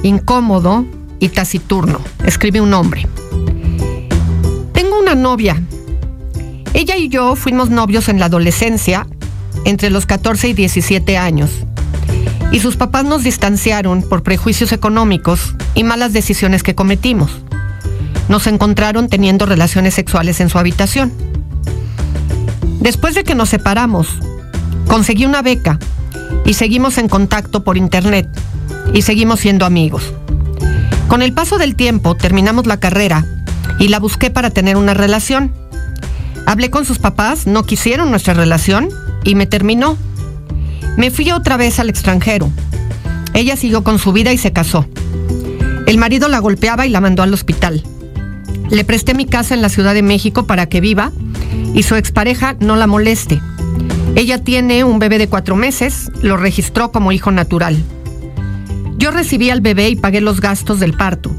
incómodo 0.03 0.85
y 1.21 1.29
taciturno, 1.29 2.01
escribe 2.25 2.61
un 2.61 2.75
hombre. 2.75 3.07
Tengo 4.73 4.99
una 4.99 5.15
novia. 5.15 5.63
Ella 6.75 6.97
y 6.97 7.09
yo 7.09 7.35
fuimos 7.37 7.71
novios 7.71 8.09
en 8.09 8.19
la 8.19 8.27
adolescencia, 8.27 9.07
entre 9.65 9.91
los 9.91 10.07
14 10.07 10.49
y 10.49 10.53
17 10.55 11.17
años. 11.19 11.51
Y 12.51 12.61
sus 12.61 12.77
papás 12.77 13.05
nos 13.05 13.25
distanciaron 13.25 14.03
por 14.03 14.23
prejuicios 14.23 14.73
económicos 14.73 15.55
y 15.75 15.85
malas 15.85 16.13
decisiones 16.13 16.63
que 16.63 16.75
cometimos. 16.75 17.31
Nos 18.29 18.47
encontraron 18.47 19.09
teniendo 19.09 19.47
relaciones 19.47 19.95
sexuales 19.95 20.41
en 20.41 20.49
su 20.49 20.59
habitación. 20.59 21.13
Después 22.81 23.15
de 23.15 23.25
que 23.25 23.35
nos 23.35 23.51
separamos, 23.51 24.09
conseguí 24.87 25.27
una 25.27 25.43
beca 25.43 25.79
y 26.45 26.55
seguimos 26.55 26.99
en 26.99 27.09
contacto 27.09 27.65
por 27.65 27.77
internet 27.77 28.29
y 28.95 29.03
seguimos 29.03 29.41
siendo 29.41 29.67
amigos. 29.67 30.15
Con 31.09 31.23
el 31.23 31.33
paso 31.33 31.59
del 31.59 31.75
tiempo 31.75 32.15
terminamos 32.15 32.67
la 32.67 32.81
carrera 32.81 33.27
y 33.79 33.89
la 33.89 33.99
busqué 33.99 34.31
para 34.31 34.51
tener 34.51 34.77
una 34.77 34.95
relación. 34.95 35.53
Hablé 36.47 36.71
con 36.71 36.85
sus 36.85 36.99
papás, 36.99 37.47
no 37.47 37.65
quisieron 37.65 38.11
nuestra 38.11 38.35
relación 38.35 38.89
y 39.29 39.35
me 39.35 39.47
terminó. 39.47 39.97
Me 40.97 41.11
fui 41.11 41.31
otra 41.31 41.57
vez 41.57 41.79
al 41.79 41.91
extranjero. 41.91 42.51
Ella 43.35 43.57
siguió 43.57 43.85
con 43.85 43.99
su 43.99 44.13
vida 44.13 44.33
y 44.33 44.39
se 44.39 44.53
casó. 44.53 44.87
El 45.87 45.99
marido 45.99 46.29
la 46.29 46.39
golpeaba 46.39 46.87
y 46.87 46.91
la 46.91 47.01
mandó 47.01 47.23
al 47.23 47.35
hospital. 47.35 47.83
Le 48.71 48.85
presté 48.85 49.15
mi 49.15 49.27
casa 49.27 49.55
en 49.55 49.63
la 49.63 49.69
Ciudad 49.69 49.95
de 49.95 50.03
México 50.03 50.47
para 50.47 50.67
que 50.67 50.81
viva 50.81 51.13
y 51.75 51.83
su 51.83 51.95
expareja 51.95 52.57
no 52.61 52.77
la 52.77 52.87
moleste. 52.87 53.41
Ella 54.17 54.43
tiene 54.43 54.83
un 54.83 54.99
bebé 54.99 55.19
de 55.19 55.29
cuatro 55.29 55.57
meses, 55.57 56.11
lo 56.23 56.37
registró 56.37 56.91
como 56.91 57.13
hijo 57.13 57.31
natural. 57.31 57.77
Yo 58.97 59.11
recibí 59.11 59.51
al 59.51 59.61
bebé 59.61 59.91
y 59.91 59.97
pagué 59.97 60.21
los 60.21 60.41
gastos 60.41 60.81
del 60.81 60.95
parto. 60.95 61.31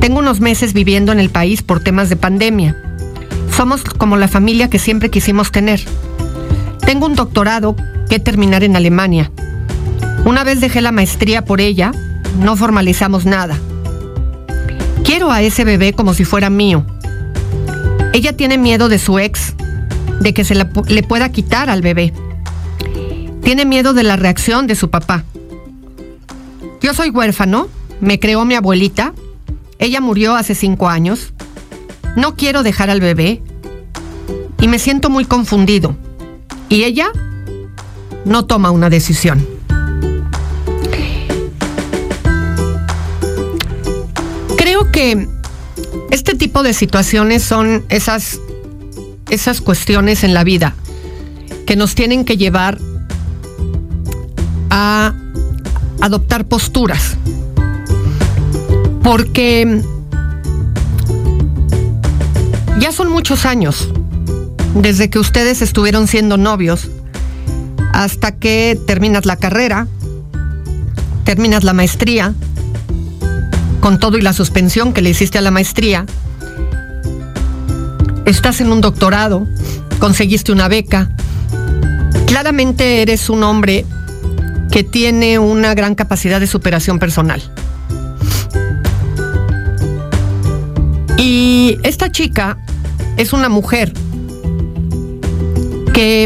Tengo 0.00 0.18
unos 0.18 0.40
meses 0.40 0.72
viviendo 0.72 1.12
en 1.12 1.20
el 1.20 1.28
país 1.28 1.62
por 1.62 1.84
temas 1.84 2.08
de 2.08 2.16
pandemia. 2.16 2.76
Somos 3.54 3.84
como 3.84 4.16
la 4.16 4.26
familia 4.26 4.70
que 4.70 4.78
siempre 4.78 5.10
quisimos 5.10 5.52
tener. 5.52 5.80
Tengo 6.90 7.06
un 7.06 7.14
doctorado 7.14 7.76
que 8.08 8.18
terminar 8.18 8.64
en 8.64 8.74
Alemania. 8.74 9.30
Una 10.24 10.42
vez 10.42 10.60
dejé 10.60 10.80
la 10.80 10.90
maestría 10.90 11.44
por 11.44 11.60
ella, 11.60 11.92
no 12.40 12.56
formalizamos 12.56 13.26
nada. 13.26 13.56
Quiero 15.04 15.30
a 15.30 15.40
ese 15.40 15.62
bebé 15.62 15.92
como 15.92 16.14
si 16.14 16.24
fuera 16.24 16.50
mío. 16.50 16.84
Ella 18.12 18.36
tiene 18.36 18.58
miedo 18.58 18.88
de 18.88 18.98
su 18.98 19.20
ex, 19.20 19.54
de 20.18 20.34
que 20.34 20.42
se 20.42 20.56
le 20.56 21.02
pueda 21.04 21.28
quitar 21.28 21.70
al 21.70 21.80
bebé. 21.80 22.12
Tiene 23.44 23.64
miedo 23.66 23.92
de 23.92 24.02
la 24.02 24.16
reacción 24.16 24.66
de 24.66 24.74
su 24.74 24.90
papá. 24.90 25.22
Yo 26.80 26.92
soy 26.92 27.10
huérfano, 27.10 27.68
me 28.00 28.18
creó 28.18 28.44
mi 28.44 28.56
abuelita, 28.56 29.14
ella 29.78 30.00
murió 30.00 30.34
hace 30.34 30.56
cinco 30.56 30.88
años. 30.88 31.34
No 32.16 32.34
quiero 32.34 32.64
dejar 32.64 32.90
al 32.90 33.00
bebé 33.00 33.40
y 34.60 34.66
me 34.66 34.80
siento 34.80 35.08
muy 35.08 35.24
confundido. 35.24 35.94
Y 36.70 36.84
ella 36.84 37.10
no 38.24 38.46
toma 38.46 38.70
una 38.70 38.88
decisión. 38.88 39.44
Creo 44.56 44.92
que 44.92 45.28
este 46.12 46.36
tipo 46.36 46.62
de 46.62 46.72
situaciones 46.72 47.42
son 47.42 47.84
esas, 47.88 48.38
esas 49.30 49.60
cuestiones 49.60 50.22
en 50.22 50.32
la 50.32 50.44
vida 50.44 50.76
que 51.66 51.74
nos 51.74 51.96
tienen 51.96 52.24
que 52.24 52.36
llevar 52.36 52.78
a 54.70 55.12
adoptar 56.00 56.44
posturas. 56.46 57.16
Porque 59.02 59.82
ya 62.78 62.92
son 62.92 63.10
muchos 63.10 63.44
años 63.44 63.88
desde 64.74 65.10
que 65.10 65.18
ustedes 65.18 65.62
estuvieron 65.62 66.06
siendo 66.06 66.36
novios 66.36 66.88
hasta 67.92 68.32
que 68.32 68.78
terminas 68.86 69.26
la 69.26 69.36
carrera, 69.36 69.86
terminas 71.24 71.64
la 71.64 71.72
maestría, 71.72 72.34
con 73.80 73.98
todo 73.98 74.18
y 74.18 74.22
la 74.22 74.32
suspensión 74.32 74.92
que 74.92 75.02
le 75.02 75.10
hiciste 75.10 75.38
a 75.38 75.40
la 75.40 75.50
maestría, 75.50 76.06
estás 78.26 78.60
en 78.60 78.70
un 78.70 78.80
doctorado, 78.80 79.46
conseguiste 79.98 80.52
una 80.52 80.68
beca, 80.68 81.10
claramente 82.26 83.02
eres 83.02 83.28
un 83.28 83.42
hombre 83.42 83.84
que 84.70 84.84
tiene 84.84 85.38
una 85.38 85.74
gran 85.74 85.94
capacidad 85.94 86.38
de 86.38 86.46
superación 86.46 86.98
personal. 86.98 87.42
Y 91.18 91.78
esta 91.82 92.10
chica 92.12 92.56
es 93.16 93.32
una 93.32 93.48
mujer 93.48 93.92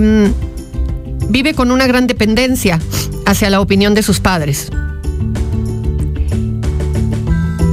mm, 0.03 1.31
vive 1.31 1.55
con 1.55 1.71
una 1.71 1.87
gran 1.87 2.07
dependencia 2.07 2.79
hacia 3.27 3.51
la 3.51 3.61
opinión 3.61 3.95
de 3.95 4.03
sus 4.03 4.21
padres 4.21 4.71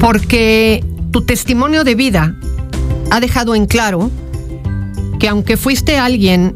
porque 0.02 0.84
tu 1.12 1.22
testimonio 1.22 1.84
de 1.84 1.94
vida 1.94 2.36
ha 3.12 3.20
dejado 3.20 3.54
en 3.54 3.68
claro 3.68 4.10
que 5.20 5.28
aunque 5.28 5.58
fuiste 5.58 6.00
alguien 6.00 6.56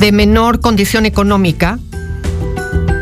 de 0.00 0.10
menor 0.10 0.60
condición 0.60 1.06
económica, 1.06 1.78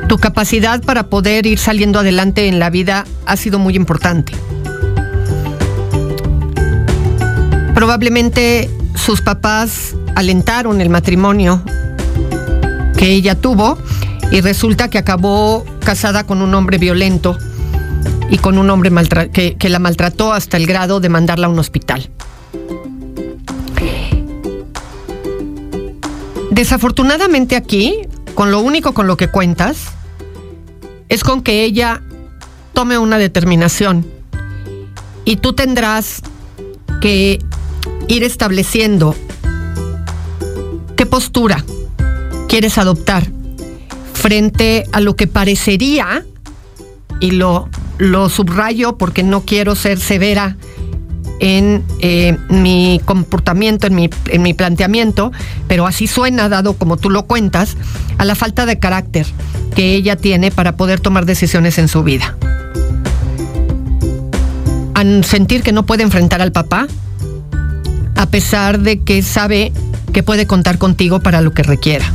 tu 0.07 0.19
capacidad 0.19 0.83
para 0.83 1.09
poder 1.09 1.47
ir 1.47 1.59
saliendo 1.59 1.99
adelante 1.99 2.47
en 2.47 2.59
la 2.59 2.69
vida 2.69 3.07
ha 3.25 3.37
sido 3.39 3.59
muy 3.59 3.75
importante. 3.75 4.35
Probablemente 7.75 8.69
sus 8.95 9.23
papás 9.23 9.97
alentaron 10.15 10.81
el 10.81 10.91
matrimonio 10.91 11.63
que 12.97 13.13
ella 13.13 13.35
tuvo 13.35 13.79
y 14.31 14.41
resulta 14.41 14.89
que 14.89 14.99
acabó 14.99 15.65
casada 15.85 16.25
con 16.25 16.43
un 16.43 16.55
hombre 16.55 16.79
violento 16.79 17.37
y 18.31 18.39
con 18.39 18.59
un 18.59 18.71
hombre 18.71 18.91
que, 19.33 19.57
que 19.57 19.69
la 19.69 19.79
maltrató 19.79 20.33
hasta 20.33 20.57
el 20.57 20.67
grado 20.67 21.01
de 21.01 21.09
mandarla 21.09 21.47
a 21.47 21.51
un 21.51 21.59
hospital. 21.59 22.11
Desafortunadamente 26.51 27.57
aquí, 27.57 28.03
con 28.35 28.51
lo 28.51 28.61
único 28.61 28.95
con 28.95 29.07
lo 29.07 29.17
que 29.17 29.29
cuentas, 29.29 29.89
es 31.09 31.25
con 31.25 31.43
que 31.43 31.65
ella 31.65 32.03
tome 32.73 32.99
una 32.99 33.19
determinación 33.19 34.07
y 35.25 35.37
tú 35.37 35.53
tendrás 35.53 36.23
que 37.01 37.41
ir 38.09 38.25
estableciendo 38.25 39.15
postura 41.15 41.65
quieres 42.49 42.77
adoptar 42.77 43.25
frente 44.15 44.85
a 44.91 44.99
lo 44.99 45.15
que 45.15 45.29
parecería, 45.29 46.25
y 47.21 47.31
lo, 47.31 47.69
lo 47.99 48.29
subrayo 48.29 48.99
porque 48.99 49.23
no 49.23 49.43
quiero 49.43 49.77
ser 49.77 50.01
severa 50.01 50.57
en 51.39 51.85
eh, 52.01 52.37
mi 52.49 53.01
comportamiento, 53.05 53.87
en 53.87 53.95
mi, 53.95 54.11
en 54.27 54.43
mi 54.43 54.55
planteamiento, 54.55 55.31
pero 55.69 55.87
así 55.87 56.09
suena, 56.09 56.49
dado 56.49 56.75
como 56.75 56.97
tú 56.97 57.11
lo 57.11 57.27
cuentas, 57.27 57.77
a 58.19 58.25
la 58.25 58.35
falta 58.35 58.67
de 58.67 58.81
carácter 58.81 59.25
que 59.77 59.95
ella 59.95 60.17
tiene 60.17 60.51
para 60.51 60.77
poder 60.77 60.99
tomar 60.99 61.27
decisiones 61.27 61.79
en 61.79 61.87
su 61.87 62.03
vida. 62.03 62.37
A 64.95 65.23
sentir 65.23 65.63
que 65.63 65.71
no 65.71 65.87
puede 65.87 66.03
enfrentar 66.03 66.43
al 66.43 66.51
papá, 66.51 66.89
a 68.17 68.27
pesar 68.27 68.81
de 68.81 69.03
que 69.03 69.23
sabe 69.23 69.73
que 70.15 70.23
puede 70.23 70.47
contar 70.47 70.79
contigo 70.79 71.21
para 71.21 71.43
lo 71.43 71.53
que 71.53 71.63
requiera. 71.63 72.07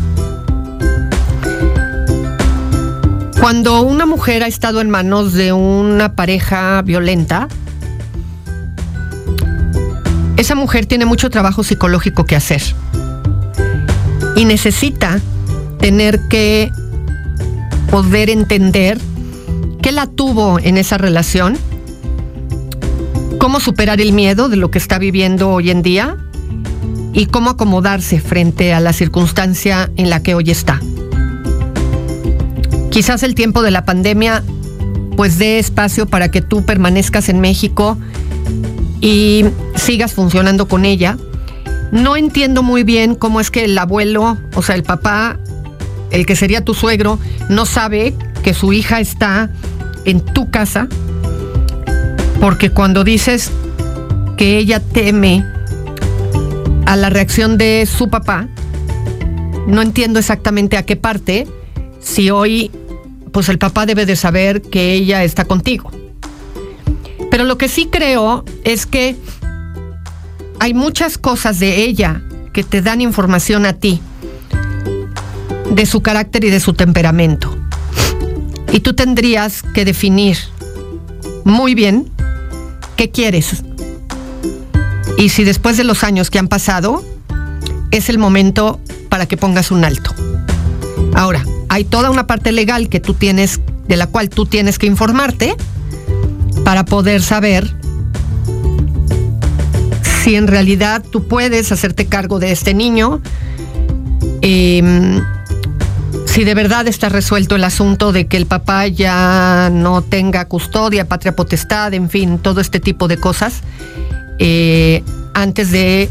Cuando 3.40 3.82
una 3.82 4.08
mujer 4.08 4.42
ha 4.42 4.48
estado 4.48 4.82
en 4.82 4.90
manos 4.90 5.34
de 5.34 5.54
una 5.54 6.16
pareja 6.16 6.82
violenta, 6.82 7.48
esa 10.38 10.56
mujer 10.56 10.86
tiene 10.86 11.06
mucho 11.06 11.30
trabajo 11.30 11.64
psicológico 11.64 12.26
que 12.26 12.36
hacer 12.36 12.62
y 14.36 14.46
necesita 14.46 15.20
tener 15.80 16.22
que 16.30 16.72
poder 17.92 18.30
entender 18.30 18.98
qué 19.82 19.92
la 19.92 20.08
tuvo 20.08 20.58
en 20.60 20.78
esa 20.78 20.98
relación, 20.98 21.58
cómo 23.40 23.60
superar 23.60 24.00
el 24.00 24.14
miedo 24.14 24.48
de 24.48 24.56
lo 24.56 24.72
que 24.72 24.78
está 24.78 25.00
viviendo 25.00 25.50
hoy 25.50 25.70
en 25.70 25.82
día 25.82 26.18
y 27.14 27.26
cómo 27.26 27.52
acomodarse 27.52 28.20
frente 28.20 28.74
a 28.74 28.80
la 28.80 28.94
circunstancia 28.94 29.90
en 29.96 30.10
la 30.10 30.22
que 30.22 30.36
hoy 30.36 30.52
está. 30.52 30.80
Quizás 32.92 33.24
el 33.24 33.36
tiempo 33.36 33.62
de 33.62 33.72
la 33.72 33.86
pandemia 33.86 34.44
pues 35.16 35.38
dé 35.38 35.60
espacio 35.60 36.06
para 36.06 36.32
que 36.32 36.42
tú 36.42 36.64
permanezcas 36.64 37.28
en 37.28 37.42
México 37.42 37.98
y 39.02 39.44
sigas 39.76 40.14
funcionando 40.14 40.68
con 40.68 40.86
ella. 40.86 41.18
No 41.92 42.16
entiendo 42.16 42.64
muy 42.64 42.84
bien 42.84 43.16
cómo 43.16 43.42
es 43.42 43.52
que 43.52 43.66
el 43.66 43.78
abuelo, 43.78 44.38
o 44.56 44.62
sea, 44.62 44.76
el 44.76 44.84
papá, 44.84 45.38
el 46.12 46.26
que 46.26 46.38
sería 46.38 46.64
tu 46.64 46.74
suegro, 46.74 47.20
no 47.50 47.66
sabe 47.66 48.16
que 48.44 48.54
su 48.54 48.72
hija 48.72 49.02
está 49.02 49.50
en 50.06 50.22
tu 50.22 50.50
casa, 50.52 50.88
porque 52.40 52.70
cuando 52.70 53.04
dices 53.04 53.52
que 54.38 54.58
ella 54.58 54.80
teme 54.80 55.46
a 56.90 56.96
la 56.96 57.12
reacción 57.12 57.60
de 57.60 57.86
su 57.86 58.10
papá, 58.10 58.48
no 59.68 59.84
entiendo 59.84 60.18
exactamente 60.18 60.76
a 60.76 60.82
qué 60.82 60.96
parte, 60.96 61.48
si 62.00 62.32
hoy 62.32 62.72
pues 63.32 63.48
el 63.50 63.60
papá 63.60 63.86
debe 63.86 64.08
de 64.08 64.16
saber 64.16 64.64
que 64.64 64.94
ella 64.94 65.24
está 65.24 65.46
contigo. 65.46 65.92
Pero 67.30 67.44
lo 67.44 67.60
que 67.60 67.68
sí 67.68 67.90
creo 67.92 68.44
es 68.64 68.88
que 68.88 69.16
hay 70.60 70.74
muchas 70.74 71.20
cosas 71.20 71.60
de 71.60 71.84
ella 71.84 72.24
que 72.54 72.64
te 72.64 72.82
dan 72.82 73.02
información 73.02 73.68
a 73.68 73.74
ti 73.74 74.02
de 75.70 75.86
su 75.86 76.02
carácter 76.02 76.44
y 76.44 76.50
de 76.50 76.60
su 76.60 76.74
temperamento. 76.74 77.56
Y 78.72 78.80
tú 78.80 78.96
tendrías 78.96 79.62
que 79.62 79.86
definir 79.86 80.40
muy 81.44 81.76
bien 81.76 82.10
qué 82.96 83.12
quieres. 83.12 83.64
Y 85.20 85.28
si 85.30 85.44
después 85.44 85.76
de 85.76 85.84
los 85.84 86.06
años 86.06 86.30
que 86.30 86.40
han 86.40 86.48
pasado, 86.48 87.04
es 87.92 88.08
el 88.08 88.18
momento 88.18 88.80
para 89.10 89.26
que 89.26 89.36
pongas 89.36 89.70
un 89.70 89.84
alto. 89.84 90.16
Ahora, 91.14 91.44
hay 91.68 91.84
toda 91.84 92.10
una 92.10 92.26
parte 92.26 92.54
legal 92.54 92.88
que 92.88 93.02
tú 93.02 93.14
tienes, 93.14 93.60
de 93.86 93.98
la 93.98 94.08
cual 94.08 94.30
tú 94.30 94.46
tienes 94.46 94.80
que 94.80 94.88
informarte 94.88 95.58
para 96.64 96.86
poder 96.86 97.22
saber 97.22 97.76
si 100.24 100.36
en 100.36 100.48
realidad 100.48 101.04
tú 101.04 101.28
puedes 101.28 101.70
hacerte 101.74 102.06
cargo 102.06 102.40
de 102.40 102.54
este 102.54 102.74
niño, 102.74 103.22
em, 104.42 105.22
si 106.26 106.46
de 106.46 106.54
verdad 106.54 106.88
está 106.88 107.10
resuelto 107.10 107.58
el 107.58 107.66
asunto 107.66 108.14
de 108.14 108.28
que 108.28 108.38
el 108.38 108.46
papá 108.46 108.88
ya 108.88 109.70
no 109.70 110.02
tenga 110.02 110.46
custodia, 110.46 111.10
patria 111.10 111.36
potestad, 111.36 111.94
en 111.94 112.10
fin, 112.10 112.40
todo 112.40 112.62
este 112.62 112.80
tipo 112.80 113.10
de 113.10 113.18
cosas, 113.18 113.64
eh, 114.40 115.04
antes 115.34 115.72
de 115.72 116.10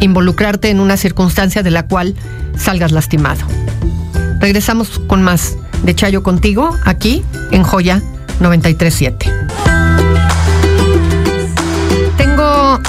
involucrarte 0.00 0.70
en 0.70 0.80
una 0.80 0.96
circunstancia 0.96 1.62
de 1.62 1.70
la 1.70 1.86
cual 1.86 2.14
salgas 2.56 2.92
lastimado. 2.92 3.40
Regresamos 4.40 5.00
con 5.06 5.22
más 5.22 5.56
de 5.82 5.94
Chayo 5.94 6.22
contigo 6.22 6.76
aquí 6.84 7.22
en 7.50 7.62
Joya 7.62 8.02
937. 8.40 9.30
Tengo 12.16 12.80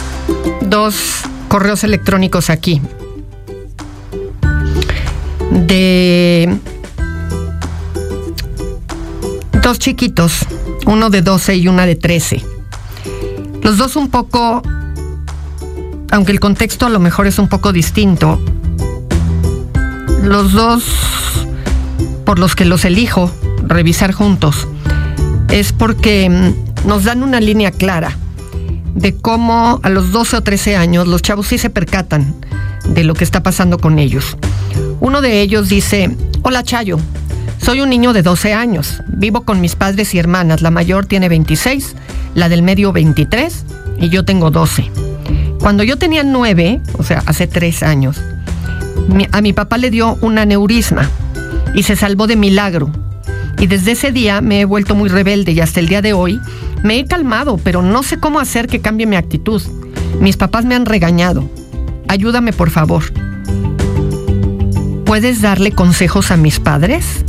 dos 0.62 1.22
correos 1.48 1.84
electrónicos 1.84 2.50
aquí 2.50 2.82
de 5.52 6.58
dos 9.62 9.80
chiquitos, 9.80 10.46
uno 10.86 11.10
de 11.10 11.22
12 11.22 11.56
y 11.56 11.68
una 11.68 11.86
de 11.86 11.96
13. 11.96 12.53
Los 13.64 13.78
dos 13.78 13.96
un 13.96 14.10
poco, 14.10 14.62
aunque 16.12 16.32
el 16.32 16.40
contexto 16.40 16.86
a 16.86 16.90
lo 16.90 17.00
mejor 17.00 17.28
es 17.28 17.40
un 17.40 17.48
poco 17.48 17.72
distinto, 17.72 18.40
los 20.22 20.52
dos 20.52 20.84
por 22.26 22.40
los 22.40 22.56
que 22.56 22.66
los 22.66 22.86
elijo 22.86 23.32
revisar 23.66 24.12
juntos 24.12 24.68
es 25.50 25.72
porque 25.72 26.30
mm, 26.30 26.88
nos 26.88 27.04
dan 27.06 27.24
una 27.24 27.40
línea 27.40 27.72
clara 27.72 28.18
de 28.96 29.16
cómo 29.16 29.80
a 29.84 29.90
los 29.90 30.12
12 30.12 30.38
o 30.38 30.42
13 30.42 30.76
años 30.76 31.08
los 31.08 31.22
chavos 31.22 31.48
sí 31.48 31.58
se 31.58 31.70
percatan 31.70 32.36
de 32.86 33.04
lo 33.04 33.14
que 33.14 33.24
está 33.24 33.44
pasando 33.44 33.78
con 33.78 33.98
ellos. 33.98 34.38
Uno 35.00 35.22
de 35.22 35.42
ellos 35.42 35.70
dice, 35.70 36.16
hola 36.42 36.64
Chayo, 36.64 36.98
soy 37.62 37.82
un 37.82 37.90
niño 37.90 38.14
de 38.14 38.24
12 38.24 38.54
años, 38.54 39.02
vivo 39.08 39.44
con 39.44 39.62
mis 39.62 39.76
padres 39.76 40.14
y 40.14 40.20
hermanas, 40.20 40.62
la 40.62 40.72
mayor 40.72 41.06
tiene 41.06 41.30
26, 41.30 41.96
la 42.36 42.50
del 42.50 42.64
medio 42.64 42.92
23 42.92 43.66
y 44.00 44.10
yo 44.10 44.26
tengo 44.26 44.52
12. 44.52 44.90
Cuando 45.60 45.84
yo 45.84 45.98
tenía 45.98 46.24
9, 46.24 46.82
o 46.98 47.04
sea, 47.04 47.24
hace 47.26 47.48
3 47.48 47.84
años, 47.84 48.22
a 49.32 49.42
mi 49.42 49.54
papá 49.54 49.78
le 49.78 49.90
dio 49.90 50.18
un 50.22 50.38
aneurisma 50.38 51.10
y 51.74 51.84
se 51.84 51.96
salvó 51.96 52.28
de 52.28 52.36
milagro. 52.36 52.92
Y 53.60 53.68
desde 53.68 53.94
ese 53.94 54.12
día 54.12 54.42
me 54.42 54.62
he 54.62 54.66
vuelto 54.66 54.96
muy 54.96 55.10
rebelde 55.10 55.54
y 55.54 55.62
hasta 55.62 55.80
el 55.80 55.88
día 55.88 56.02
de 56.02 56.14
hoy 56.14 56.40
me 56.84 57.00
he 57.00 57.06
calmado, 57.06 57.58
pero 57.58 57.82
no 57.82 58.04
sé 58.04 58.20
cómo 58.20 58.40
hacer 58.40 58.68
que 58.68 58.82
cambie 58.82 59.06
mi 59.06 59.16
actitud. 59.16 59.62
Mis 60.20 60.38
papás 60.38 60.66
me 60.66 60.76
han 60.76 60.86
regañado. 60.86 61.50
Ayúdame, 62.08 62.52
por 62.52 62.70
favor. 62.70 63.04
¿Puedes 65.06 65.42
darle 65.42 65.72
consejos 65.72 66.32
a 66.32 66.38
mis 66.38 66.60
padres? 66.60 67.24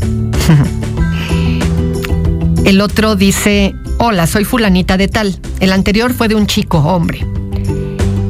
el 2.65 2.81
otro 2.81 3.15
dice, 3.15 3.75
hola, 3.99 4.27
soy 4.27 4.45
fulanita 4.45 4.97
de 4.97 5.09
tal. 5.09 5.39
El 5.61 5.73
anterior 5.73 6.13
fue 6.13 6.29
de 6.29 6.35
un 6.35 6.47
chico, 6.47 6.79
hombre. 6.79 7.27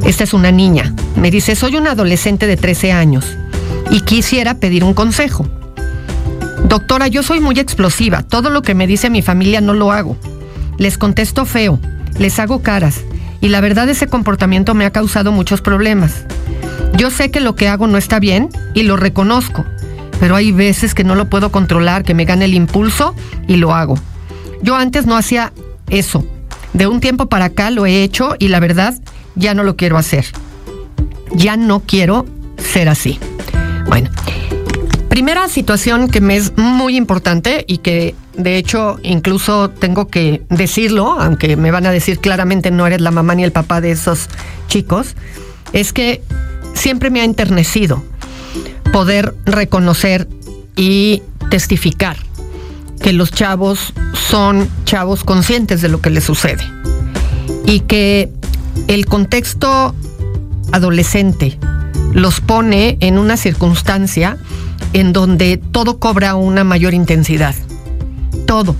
Esta 0.05 0.23
es 0.23 0.33
una 0.33 0.51
niña. 0.51 0.93
Me 1.15 1.31
dice, 1.31 1.55
soy 1.55 1.75
un 1.75 1.87
adolescente 1.87 2.47
de 2.47 2.57
13 2.57 2.91
años 2.91 3.25
y 3.89 4.01
quisiera 4.01 4.55
pedir 4.55 4.83
un 4.83 4.93
consejo. 4.93 5.47
Doctora, 6.67 7.07
yo 7.07 7.23
soy 7.23 7.39
muy 7.39 7.59
explosiva. 7.59 8.23
Todo 8.23 8.49
lo 8.49 8.61
que 8.61 8.75
me 8.75 8.87
dice 8.87 9.09
mi 9.09 9.21
familia 9.21 9.61
no 9.61 9.73
lo 9.73 9.91
hago. 9.91 10.17
Les 10.77 10.97
contesto 10.97 11.45
feo, 11.45 11.79
les 12.17 12.39
hago 12.39 12.61
caras. 12.61 13.01
Y 13.41 13.49
la 13.49 13.61
verdad 13.61 13.89
ese 13.89 14.07
comportamiento 14.07 14.73
me 14.73 14.85
ha 14.85 14.91
causado 14.91 15.31
muchos 15.31 15.61
problemas. 15.61 16.25
Yo 16.97 17.11
sé 17.11 17.29
que 17.31 17.39
lo 17.39 17.55
que 17.55 17.67
hago 17.67 17.87
no 17.87 17.97
está 17.97 18.19
bien 18.19 18.49
y 18.73 18.83
lo 18.83 18.97
reconozco. 18.97 19.65
Pero 20.19 20.35
hay 20.35 20.51
veces 20.51 20.93
que 20.93 21.03
no 21.03 21.15
lo 21.15 21.29
puedo 21.29 21.51
controlar, 21.51 22.03
que 22.03 22.13
me 22.13 22.25
gane 22.25 22.45
el 22.45 22.53
impulso 22.53 23.15
y 23.47 23.57
lo 23.57 23.73
hago. 23.73 23.99
Yo 24.65 24.75
antes 24.75 25.05
no 25.05 25.15
hacía 25.15 25.53
eso. 25.91 26.25
De 26.73 26.87
un 26.87 26.99
tiempo 26.99 27.27
para 27.27 27.45
acá 27.45 27.69
lo 27.69 27.85
he 27.85 28.01
hecho 28.01 28.35
y 28.39 28.47
la 28.47 28.59
verdad 28.59 28.95
ya 29.35 29.53
no 29.53 29.63
lo 29.63 29.75
quiero 29.75 29.95
hacer. 29.95 30.25
Ya 31.31 31.55
no 31.55 31.81
quiero 31.81 32.25
ser 32.57 32.89
así. 32.89 33.19
Bueno, 33.87 34.09
Primera 35.07 35.47
situación 35.47 36.09
que 36.09 36.19
me 36.19 36.35
es 36.35 36.57
muy 36.57 36.97
importante 36.97 37.63
y 37.69 37.77
que 37.77 38.15
de 38.33 38.57
hecho 38.57 38.99
incluso 39.01 39.69
tengo 39.69 40.07
que 40.09 40.41
decirlo, 40.49 41.17
aunque 41.21 41.55
me 41.55 41.71
van 41.71 41.85
a 41.85 41.91
decir 41.91 42.19
claramente 42.19 42.69
no 42.69 42.85
eres 42.85 42.99
la 42.99 43.11
mamá 43.11 43.33
ni 43.33 43.45
el 43.45 43.53
papá 43.53 43.79
de 43.79 43.91
esos 43.91 44.27
chicos, 44.67 45.15
es 45.71 45.93
que 45.93 46.21
siempre 46.73 47.11
me 47.11 47.21
ha 47.21 47.23
enternecido 47.23 48.03
poder 48.91 49.33
reconocer 49.45 50.27
y 50.75 51.23
testificar 51.49 52.24
que 53.05 53.13
los 53.13 53.29
chavos 53.29 53.93
son 54.15 54.67
chavos 54.83 55.23
conscientes 55.23 55.79
de 55.83 55.89
lo 55.89 56.01
que 56.01 56.09
les 56.09 56.23
sucede 56.23 56.63
y 57.67 57.81
que 57.81 58.31
el 58.87 59.05
contexto 59.05 59.93
adolescente 60.71 61.59
los 62.13 62.41
pone 62.41 62.97
en 63.01 63.19
una 63.19 63.37
circunstancia 63.37 64.39
en 64.93 65.13
donde 65.13 65.57
todo 65.57 65.99
cobra 65.99 66.33
una 66.33 66.63
mayor 66.63 66.95
intensidad. 66.95 67.53
Todo. 68.47 68.75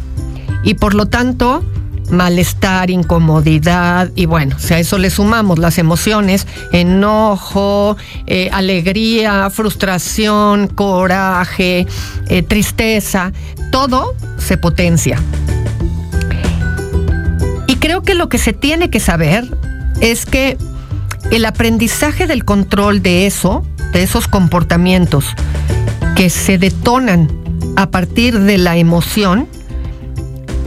Y 0.63 0.73
por 0.73 0.95
lo 0.95 1.05
tanto, 1.05 1.63
malestar, 2.09 2.89
incomodidad 2.89 4.11
y 4.15 4.25
bueno, 4.25 4.57
si 4.59 4.73
a 4.73 4.79
eso 4.79 4.97
le 4.97 5.09
sumamos 5.09 5.59
las 5.59 5.77
emociones, 5.77 6.47
enojo, 6.71 7.97
eh, 8.27 8.49
alegría, 8.51 9.49
frustración, 9.49 10.67
coraje, 10.67 11.87
eh, 12.29 12.43
tristeza, 12.43 13.31
todo 13.71 14.15
se 14.37 14.57
potencia. 14.57 15.21
Y 17.67 17.75
creo 17.75 18.03
que 18.03 18.15
lo 18.15 18.29
que 18.29 18.37
se 18.37 18.53
tiene 18.53 18.89
que 18.89 18.99
saber 18.99 19.45
es 20.01 20.25
que 20.25 20.57
el 21.31 21.45
aprendizaje 21.45 22.27
del 22.27 22.45
control 22.45 23.01
de 23.01 23.25
eso, 23.25 23.65
de 23.91 24.03
esos 24.03 24.27
comportamientos 24.27 25.33
que 26.15 26.29
se 26.29 26.57
detonan 26.57 27.29
a 27.75 27.89
partir 27.89 28.39
de 28.39 28.57
la 28.57 28.77
emoción, 28.77 29.47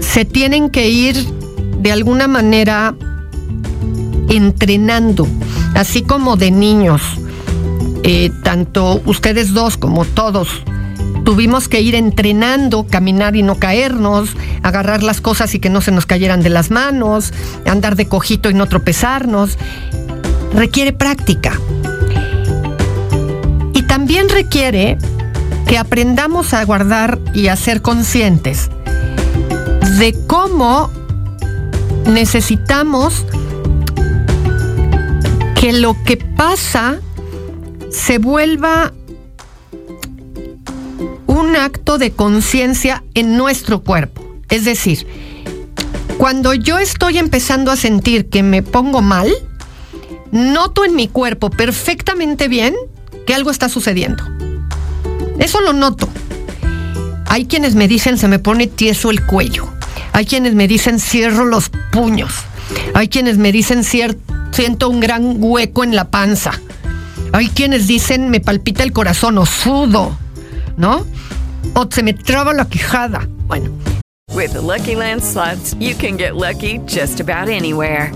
se 0.01 0.25
tienen 0.25 0.71
que 0.71 0.89
ir 0.89 1.17
de 1.81 1.93
alguna 1.93 2.29
manera 2.29 2.95
entrenando, 4.29 5.27
así 5.75 6.03
como 6.03 6.37
de 6.37 6.51
niños, 6.51 7.03
eh, 8.03 8.31
tanto 8.43 9.01
ustedes 9.07 9.53
dos 9.55 9.77
como 9.77 10.05
todos, 10.05 10.49
tuvimos 11.25 11.69
que 11.69 11.81
ir 11.81 11.95
entrenando, 11.95 12.87
caminar 12.87 13.37
y 13.37 13.43
no 13.43 13.59
caernos, 13.59 14.31
agarrar 14.63 15.03
las 15.03 15.21
cosas 15.21 15.55
y 15.55 15.59
que 15.59 15.71
no 15.71 15.81
se 15.81 15.93
nos 15.93 16.07
cayeran 16.07 16.43
de 16.43 16.51
las 16.51 16.71
manos, 16.71 17.33
andar 17.67 17.97
de 17.97 18.07
cojito 18.07 18.51
y 18.51 18.55
no 18.55 18.67
tropezarnos. 18.67 19.59
Requiere 20.55 20.93
práctica. 20.93 21.53
Y 23.75 23.83
también 23.83 24.29
requiere 24.29 24.97
que 25.67 25.77
aprendamos 25.77 26.55
a 26.55 26.65
guardar 26.65 27.19
y 27.35 27.49
a 27.49 27.57
ser 27.57 27.83
conscientes 27.83 28.71
de 29.99 30.15
cómo 30.29 30.91
necesitamos 32.07 33.27
que 35.61 35.73
lo 35.73 35.97
que 36.05 36.17
pasa 36.17 37.01
se 37.91 38.19
vuelva 38.19 38.93
un 41.27 41.57
acto 41.57 41.99
de 41.99 42.13
conciencia 42.13 43.03
en 43.15 43.37
nuestro 43.37 43.83
cuerpo. 43.83 44.23
Es 44.49 44.65
decir, 44.65 45.05
cuando 46.17 46.55
yo 46.55 46.79
estoy 46.79 47.19
empezando 47.19 47.73
a 47.73 47.77
sentir 47.77 48.29
que 48.29 48.45
me 48.45 48.63
pongo 48.63 49.03
mal, 49.03 49.33
noto 50.31 50.85
en 50.85 50.95
mi 50.95 51.09
cuerpo 51.09 51.51
perfectamente 51.51 52.47
bien 52.47 52.77
que 53.27 53.35
algo 53.35 53.51
está 53.51 53.69
sucediendo. 53.69 54.23
Eso 55.41 55.61
lo 55.61 55.73
noto. 55.73 56.09
Hay 57.27 57.47
quienes 57.47 57.75
me 57.75 57.89
dicen 57.89 58.17
se 58.17 58.29
me 58.29 58.39
pone 58.39 58.69
tieso 58.69 59.11
el 59.11 59.27
cuello. 59.27 59.78
Hay 60.13 60.27
quienes 60.27 60.55
me 60.55 60.69
dicen 60.69 60.99
cierro 60.99 61.45
los 61.45 61.71
puños. 61.93 62.33
Hay 62.95 63.09
quienes 63.09 63.39
me 63.39 63.53
dicen 63.53 63.85
siento 63.85 64.89
un 64.89 65.01
gran 65.01 65.37
hueco 65.39 65.85
en 65.85 65.95
la 65.95 66.11
panza. 66.11 66.53
Hay 67.33 67.49
quienes 67.49 67.87
dicen 67.87 68.31
me 68.31 68.41
palpita 68.41 68.83
el 68.83 68.93
corazón 68.93 69.39
o 69.39 69.47
sudo, 69.47 70.17
¿no? 70.77 71.07
O 71.75 71.87
se 71.91 72.03
me 72.03 72.15
traba 72.15 72.53
la 72.53 72.69
quijada. 72.69 73.29
Bueno. 73.47 73.71
With 74.35 74.53
the 74.53 74.61
Lucky 74.61 74.95
Land 74.95 75.23
slots, 75.23 75.75
you 75.81 75.95
can 75.95 76.17
get 76.17 76.37
lucky 76.37 76.79
just 76.87 77.21
about 77.21 77.49
anywhere. 77.49 78.13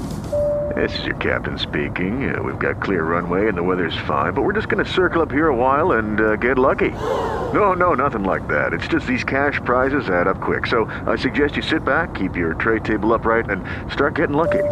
This 0.76 0.98
is 1.00 1.04
your 1.04 1.16
captain 1.16 1.58
speaking. 1.58 2.34
Uh, 2.34 2.42
we've 2.42 2.58
got 2.58 2.80
clear 2.80 3.04
runway 3.04 3.48
and 3.48 3.58
the 3.58 3.62
weather's 3.62 3.96
fine, 4.06 4.32
but 4.32 4.42
we're 4.42 4.52
just 4.52 4.68
going 4.68 4.82
to 4.82 4.90
circle 4.90 5.20
up 5.20 5.30
here 5.30 5.48
a 5.48 5.54
while 5.54 5.92
and 5.92 6.20
uh, 6.20 6.36
get 6.36 6.56
lucky. 6.56 6.90
No, 6.90 7.74
no, 7.74 7.94
nothing 7.94 8.22
like 8.22 8.46
that. 8.48 8.72
It's 8.72 8.86
just 8.86 9.06
these 9.06 9.24
cash 9.24 9.60
prizes 9.64 10.08
add 10.08 10.28
up 10.28 10.40
quick. 10.40 10.66
So 10.66 10.86
I 11.06 11.16
suggest 11.16 11.56
you 11.56 11.62
sit 11.62 11.84
back, 11.84 12.14
keep 12.14 12.36
your 12.36 12.54
tray 12.54 12.78
table 12.78 13.12
upright, 13.12 13.50
and 13.50 13.62
start 13.92 14.14
getting 14.14 14.36
lucky. 14.36 14.62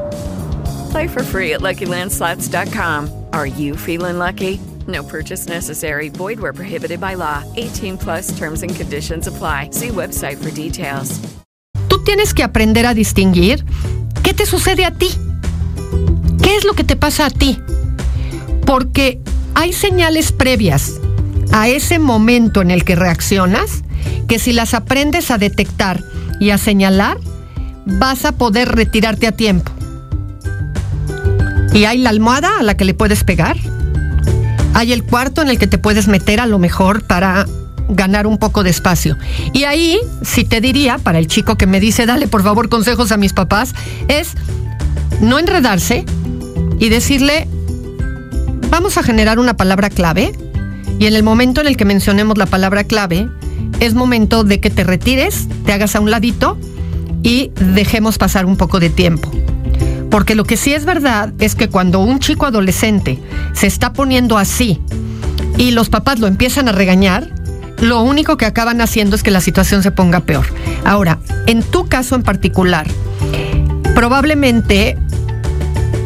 Play 0.90 1.08
for 1.08 1.22
free 1.22 1.52
at 1.54 1.60
LuckyLandSlots.com. 1.60 3.26
Are 3.32 3.46
you 3.46 3.76
feeling 3.76 4.18
lucky? 4.18 4.60
No 4.86 5.02
purchase 5.02 5.48
necessary. 5.48 6.08
Void 6.08 6.40
where 6.40 6.54
prohibited 6.54 7.00
by 7.00 7.14
law. 7.14 7.44
18 7.56 7.98
plus 7.98 8.38
terms 8.38 8.62
and 8.62 8.74
conditions 8.74 9.26
apply. 9.26 9.70
See 9.72 9.88
website 9.88 10.42
for 10.42 10.50
details. 10.50 11.20
Tú 11.88 12.02
tienes 12.04 12.32
que 12.32 12.42
aprender 12.44 12.86
a 12.86 12.94
distinguir 12.94 13.64
qué 14.22 14.32
te 14.32 14.46
sucede 14.46 14.86
a 14.86 14.90
ti. 14.92 15.29
¿Qué 16.42 16.57
es 16.57 16.64
lo 16.64 16.74
que 16.74 16.85
te 16.85 16.96
pasa 16.96 17.26
a 17.26 17.31
ti? 17.31 17.59
Porque 18.66 19.20
hay 19.55 19.72
señales 19.72 20.33
previas 20.33 21.00
a 21.53 21.68
ese 21.68 21.98
momento 21.98 22.62
en 22.62 22.70
el 22.70 22.85
que 22.85 22.96
reaccionas 22.96 23.83
que 24.29 24.38
si 24.38 24.53
las 24.53 24.74
aprendes 24.74 25.31
a 25.31 25.38
detectar 25.38 26.03
y 26.38 26.50
a 26.50 26.59
señalar, 26.59 27.18
vas 27.85 28.24
a 28.24 28.33
poder 28.33 28.68
retirarte 28.68 29.26
a 29.26 29.33
tiempo. 29.33 29.72
Y 31.72 31.85
hay 31.85 31.98
la 31.98 32.11
almohada 32.11 32.59
a 32.59 32.62
la 32.62 32.76
que 32.76 32.85
le 32.85 32.94
puedes 32.94 33.24
pegar. 33.24 33.57
Hay 34.74 34.92
el 34.92 35.05
cuarto 35.05 35.42
en 35.42 35.48
el 35.48 35.59
que 35.59 35.66
te 35.66 35.79
puedes 35.79 36.09
meter 36.09 36.40
a 36.40 36.46
lo 36.46 36.59
mejor 36.59 37.03
para 37.03 37.46
ganar 37.88 38.26
un 38.26 38.38
poco 38.38 38.62
de 38.62 38.70
espacio. 38.70 39.18
Y 39.53 39.64
ahí, 39.64 39.98
si 40.22 40.44
te 40.44 40.61
diría, 40.61 40.98
para 40.98 41.18
el 41.18 41.26
chico 41.26 41.57
que 41.57 41.66
me 41.66 41.81
dice, 41.81 42.07
dale 42.07 42.29
por 42.29 42.42
favor 42.42 42.68
consejos 42.68 43.12
a 43.12 43.16
mis 43.16 43.33
papás, 43.33 43.74
es 44.09 44.35
no 45.20 45.38
enredarse 45.38 46.04
y 46.78 46.88
decirle, 46.88 47.46
vamos 48.70 48.96
a 48.96 49.02
generar 49.02 49.38
una 49.38 49.56
palabra 49.56 49.90
clave 49.90 50.33
y 50.98 51.06
en 51.06 51.14
el 51.14 51.22
momento 51.22 51.61
en 51.61 51.66
el 51.66 51.76
que 51.76 51.85
mencionemos 51.85 52.37
la 52.38 52.46
palabra 52.46 52.85
clave, 52.85 53.28
es 53.80 53.94
momento 53.94 54.44
de 54.44 54.61
que 54.61 54.70
te 54.70 54.85
retires, 54.85 55.48
te 55.64 55.72
hagas 55.72 55.96
a 55.96 56.00
un 56.00 56.11
ladito 56.11 56.59
y 57.22 57.50
dejemos 57.74 58.18
pasar 58.18 58.46
un 58.46 58.56
poco 58.56 58.80
de 58.80 58.90
tiempo. 58.90 59.30
Porque 60.11 60.35
lo 60.35 60.44
que 60.44 60.56
sí 60.56 60.74
es 60.74 60.85
verdad 60.85 61.33
es 61.38 61.54
que 61.54 61.68
cuando 61.68 62.00
un 62.00 62.18
chico 62.18 62.46
adolescente 62.46 63.18
se 63.52 63.66
está 63.66 63.92
poniendo 63.92 64.38
así 64.38 64.80
y 65.56 65.70
los 65.70 65.88
papás 65.88 66.18
lo 66.18 66.26
empiezan 66.26 66.68
a 66.68 66.72
regañar, 66.72 67.33
lo 67.80 68.02
único 68.02 68.37
que 68.37 68.44
acaban 68.44 68.80
haciendo 68.80 69.16
es 69.16 69.22
que 69.22 69.30
la 69.30 69.40
situación 69.40 69.83
se 69.83 69.90
ponga 69.90 70.20
peor. 70.20 70.46
Ahora, 70.85 71.18
en 71.46 71.62
tu 71.62 71.88
caso 71.88 72.14
en 72.14 72.22
particular, 72.22 72.87
probablemente 73.94 74.98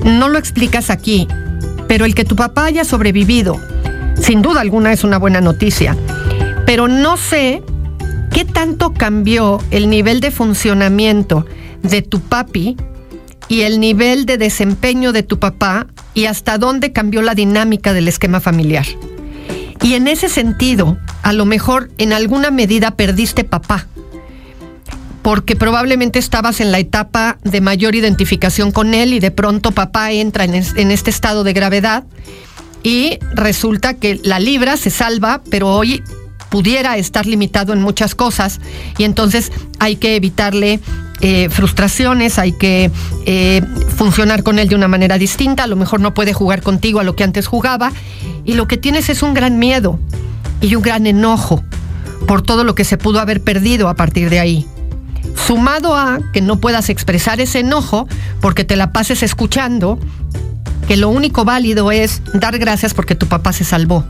no 0.05 0.29
lo 0.29 0.39
explicas 0.39 0.91
aquí, 0.91 1.27
pero 1.89 2.05
el 2.05 2.15
que 2.15 2.25
tu 2.25 2.37
papá 2.37 2.67
haya 2.67 2.85
sobrevivido, 2.85 3.61
sin 4.21 4.43
duda 4.43 4.61
alguna 4.61 4.93
es 4.93 5.03
una 5.03 5.19
buena 5.19 5.41
noticia. 5.41 5.97
Pero 6.67 6.89
no 6.89 7.17
sé 7.17 7.63
qué 8.31 8.45
tanto 8.45 8.93
cambió 8.93 9.61
el 9.71 9.91
nivel 9.91 10.21
de 10.21 10.31
funcionamiento 10.31 11.47
de 11.83 12.03
tu 12.03 12.21
papi 12.21 12.77
y 13.49 13.63
el 13.63 13.81
nivel 13.81 14.27
de 14.27 14.39
desempeño 14.39 15.13
de 15.13 15.23
tu 15.23 15.39
papá 15.39 15.87
y 16.15 16.27
hasta 16.27 16.59
dónde 16.59 16.93
cambió 16.93 17.23
la 17.23 17.35
dinámica 17.35 17.93
del 17.93 18.09
esquema 18.09 18.41
familiar. 18.41 18.87
Y 19.83 19.95
en 19.95 20.09
ese 20.09 20.29
sentido, 20.29 20.97
a 21.23 21.33
lo 21.33 21.45
mejor 21.45 21.91
en 21.99 22.13
alguna 22.13 22.51
medida 22.51 22.93
perdiste 22.93 23.45
papá 23.45 23.87
porque 25.25 25.57
probablemente 25.57 26.19
estabas 26.19 26.61
en 26.61 26.71
la 26.71 26.79
etapa 26.79 27.39
de 27.43 27.63
mayor 27.63 27.95
identificación 27.95 28.71
con 28.71 28.93
él 28.93 29.15
y 29.15 29.21
de 29.21 29.31
pronto 29.31 29.71
papá 29.71 30.13
entra 30.13 30.45
en, 30.45 30.91
este 30.91 31.09
estado 31.09 31.45
de 31.45 31.55
gravedad 31.55 32.05
y 32.83 33.19
resulta 33.33 33.95
que 33.95 34.21
la 34.23 34.39
libra 34.39 34.77
se 34.77 34.91
salva, 34.91 35.41
pero 35.51 35.71
hoy 35.71 36.03
pudiera 36.51 36.99
estar 36.99 37.25
limitado 37.25 37.73
en 37.73 37.81
muchas 37.81 38.15
cosas 38.15 38.61
y 38.99 39.05
entonces 39.05 39.51
hay 39.79 39.97
que 39.97 40.15
evitarle 40.15 40.81
eh, 41.23 41.49
frustraciones, 41.49 42.39
hay 42.39 42.53
que 42.53 42.91
eh, 43.25 43.63
funcionar 43.97 44.43
con 44.43 44.59
él 44.59 44.69
de 44.69 44.75
una 44.75 44.89
manera 44.89 45.17
distinta, 45.17 45.63
a 45.63 45.69
lo 45.69 45.77
mejor 45.77 46.01
no 46.01 46.13
puede 46.13 46.35
jugar 46.35 46.61
contigo 46.61 47.01
a 47.01 47.03
lo 47.03 47.17
que 47.17 47.25
antes 47.25 47.47
jugaba 47.47 47.93
y 48.45 48.53
lo 48.53 48.69
que 48.69 48.77
tienes 48.77 49.09
es 49.09 49.23
un 49.23 49.33
gran 49.33 49.59
miedo 49.59 49.99
y 50.61 50.75
un 50.75 50.83
gran 50.83 51.07
enojo 51.07 51.65
por 52.27 52.43
todo 52.43 52.63
lo 52.63 52.75
que 52.75 52.85
se 52.85 52.99
pudo 52.99 53.21
haber 53.21 53.43
perdido 53.43 53.89
a 53.89 53.95
partir 53.95 54.29
de 54.29 54.41
ahí 54.41 54.67
sumado 55.35 55.97
a 55.97 56.21
que 56.33 56.41
no 56.41 56.61
puedas 56.61 56.89
expresar 56.89 57.41
ese 57.41 57.61
enojo 57.61 58.09
porque 58.41 58.65
te 58.65 58.77
la 58.77 58.93
pases 58.93 59.23
escuchando, 59.23 59.99
que 60.89 60.97
lo 60.97 61.09
único 61.09 61.45
válido 61.45 61.93
es 61.93 62.23
dar 62.33 62.59
gracias 62.59 62.95
porque 62.95 63.15
tu 63.15 63.27
papá 63.27 63.53
se 63.53 63.65
salvó. 63.65 64.05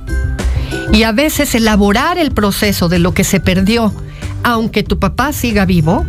Y 0.93 1.03
a 1.05 1.13
veces 1.13 1.55
elaborar 1.55 2.19
el 2.19 2.33
proceso 2.33 2.89
de 2.89 2.99
lo 2.99 3.15
que 3.15 3.25
se 3.25 3.41
perdió, 3.41 3.93
aunque 4.43 4.83
tu 4.83 4.99
papá 4.99 5.33
siga 5.33 5.65
vivo, 5.65 6.05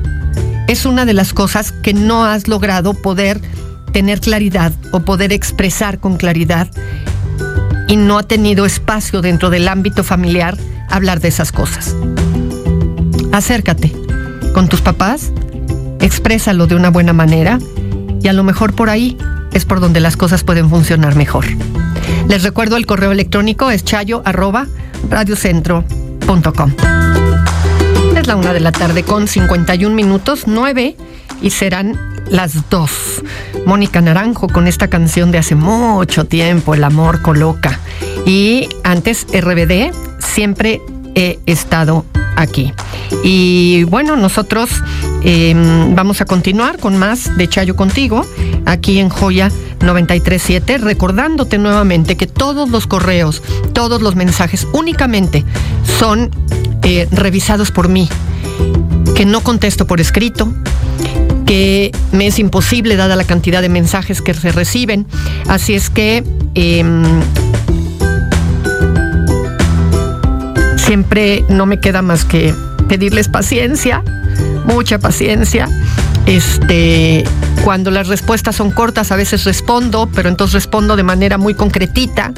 es 0.67 0.86
una 0.86 1.06
de 1.06 1.13
las 1.13 1.34
cosas 1.34 1.71
que 1.71 1.93
no 1.93 2.25
has 2.25 2.47
logrado 2.47 2.93
poder 2.93 3.39
tener 3.91 4.19
claridad 4.19 4.73
o 4.91 5.01
poder 5.01 5.32
expresar 5.32 5.99
con 5.99 6.17
claridad 6.17 6.69
y 7.88 7.95
no 7.95 8.17
ha 8.17 8.23
tenido 8.23 8.65
espacio 8.65 9.21
dentro 9.21 9.49
del 9.49 9.67
ámbito 9.67 10.04
familiar 10.04 10.58
hablar 10.89 11.19
de 11.19 11.30
esas 11.30 11.51
cosas. 11.51 11.95
Acércate 13.32 14.04
con 14.55 14.69
tus 14.69 14.79
papás, 14.79 15.33
exprésalo 15.99 16.65
de 16.65 16.75
una 16.75 16.89
buena 16.89 17.11
manera 17.11 17.59
y 18.21 18.29
a 18.29 18.31
lo 18.31 18.41
mejor 18.45 18.73
por 18.73 18.89
ahí 18.89 19.17
es 19.51 19.65
por 19.65 19.81
donde 19.81 19.99
las 19.99 20.15
cosas 20.15 20.45
pueden 20.45 20.69
funcionar 20.69 21.17
mejor. 21.17 21.43
Les 22.29 22.41
recuerdo 22.41 22.77
el 22.77 22.85
correo 22.85 23.11
electrónico 23.11 23.69
es 23.69 23.83
chayo 23.83 24.21
arroba 24.23 24.65
radiocentro.com. 25.09 26.73
Es 28.15 28.27
la 28.27 28.37
una 28.37 28.53
de 28.53 28.61
la 28.61 28.71
tarde 28.71 29.03
con 29.03 29.27
51 29.27 29.93
minutos, 29.93 30.43
9 30.47 30.95
y 31.41 31.49
serán 31.49 31.99
las 32.29 32.69
dos. 32.69 33.23
Mónica 33.65 33.99
Naranjo 33.99 34.47
con 34.47 34.67
esta 34.67 34.87
canción 34.87 35.31
de 35.33 35.39
hace 35.39 35.55
mucho 35.55 36.27
tiempo, 36.27 36.75
El 36.75 36.85
amor 36.85 37.21
coloca. 37.21 37.81
Y 38.25 38.69
antes 38.85 39.27
RBD, 39.33 39.91
siempre 40.19 40.79
he 41.13 41.39
estado 41.45 42.05
aquí. 42.35 42.73
Y 43.23 43.83
bueno, 43.85 44.15
nosotros 44.15 44.69
em, 45.23 45.95
vamos 45.95 46.21
a 46.21 46.25
continuar 46.25 46.77
con 46.77 46.97
más 46.97 47.35
de 47.37 47.47
Chayo 47.47 47.75
contigo, 47.75 48.25
aquí 48.65 48.99
en 48.99 49.09
Joya 49.09 49.51
937, 49.81 50.77
recordándote 50.79 51.57
nuevamente 51.57 52.17
que 52.17 52.27
todos 52.27 52.69
los 52.69 52.87
correos, 52.87 53.41
todos 53.73 54.01
los 54.01 54.15
mensajes 54.15 54.67
únicamente 54.73 55.43
son 55.99 56.31
eh, 56.83 57.07
revisados 57.11 57.71
por 57.71 57.89
mí, 57.89 58.09
que 59.15 59.25
no 59.25 59.41
contesto 59.41 59.87
por 59.87 60.01
escrito, 60.01 60.51
que 61.45 61.91
me 62.11 62.27
es 62.27 62.39
imposible 62.39 62.95
dada 62.95 63.15
la 63.15 63.23
cantidad 63.23 63.61
de 63.61 63.69
mensajes 63.69 64.21
que 64.21 64.33
se 64.33 64.51
reciben. 64.51 65.05
Así 65.47 65.73
es 65.73 65.89
que 65.89 66.23
em, 66.55 67.03
siempre 70.85 71.43
no 71.49 71.65
me 71.65 71.79
queda 71.79 72.01
más 72.01 72.25
que 72.25 72.53
pedirles 72.87 73.27
paciencia, 73.27 74.03
mucha 74.65 74.99
paciencia. 74.99 75.67
Este, 76.27 77.23
cuando 77.63 77.91
las 77.91 78.07
respuestas 78.07 78.55
son 78.55 78.71
cortas, 78.71 79.11
a 79.11 79.15
veces 79.15 79.43
respondo, 79.45 80.07
pero 80.13 80.29
entonces 80.29 80.53
respondo 80.53 80.95
de 80.95 81.03
manera 81.03 81.37
muy 81.37 81.55
concretita. 81.55 82.33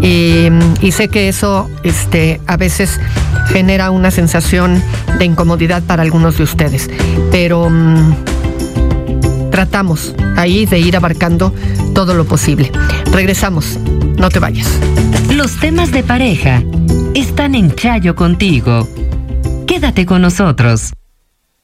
Em, 0.00 0.60
y 0.80 0.92
sé 0.92 1.08
que 1.08 1.28
eso 1.28 1.70
este, 1.82 2.40
a 2.46 2.56
veces 2.56 3.00
genera 3.48 3.90
una 3.90 4.10
sensación 4.10 4.82
de 5.18 5.24
incomodidad 5.24 5.82
para 5.82 6.02
algunos 6.02 6.38
de 6.38 6.44
ustedes. 6.44 6.88
Pero 7.30 7.68
mm, 7.68 8.14
tratamos 9.50 10.14
ahí 10.36 10.66
de 10.66 10.78
ir 10.78 10.96
abarcando 10.96 11.54
todo 11.94 12.14
lo 12.14 12.24
posible. 12.24 12.70
Regresamos, 13.12 13.78
no 14.16 14.28
te 14.28 14.38
vayas. 14.38 14.68
Los 15.30 15.58
temas 15.58 15.90
de 15.92 16.02
pareja 16.02 16.62
están 17.14 17.54
en 17.54 17.74
Chayo 17.74 18.14
contigo. 18.14 18.88
Quédate 19.66 20.06
con 20.06 20.22
nosotros. 20.22 20.92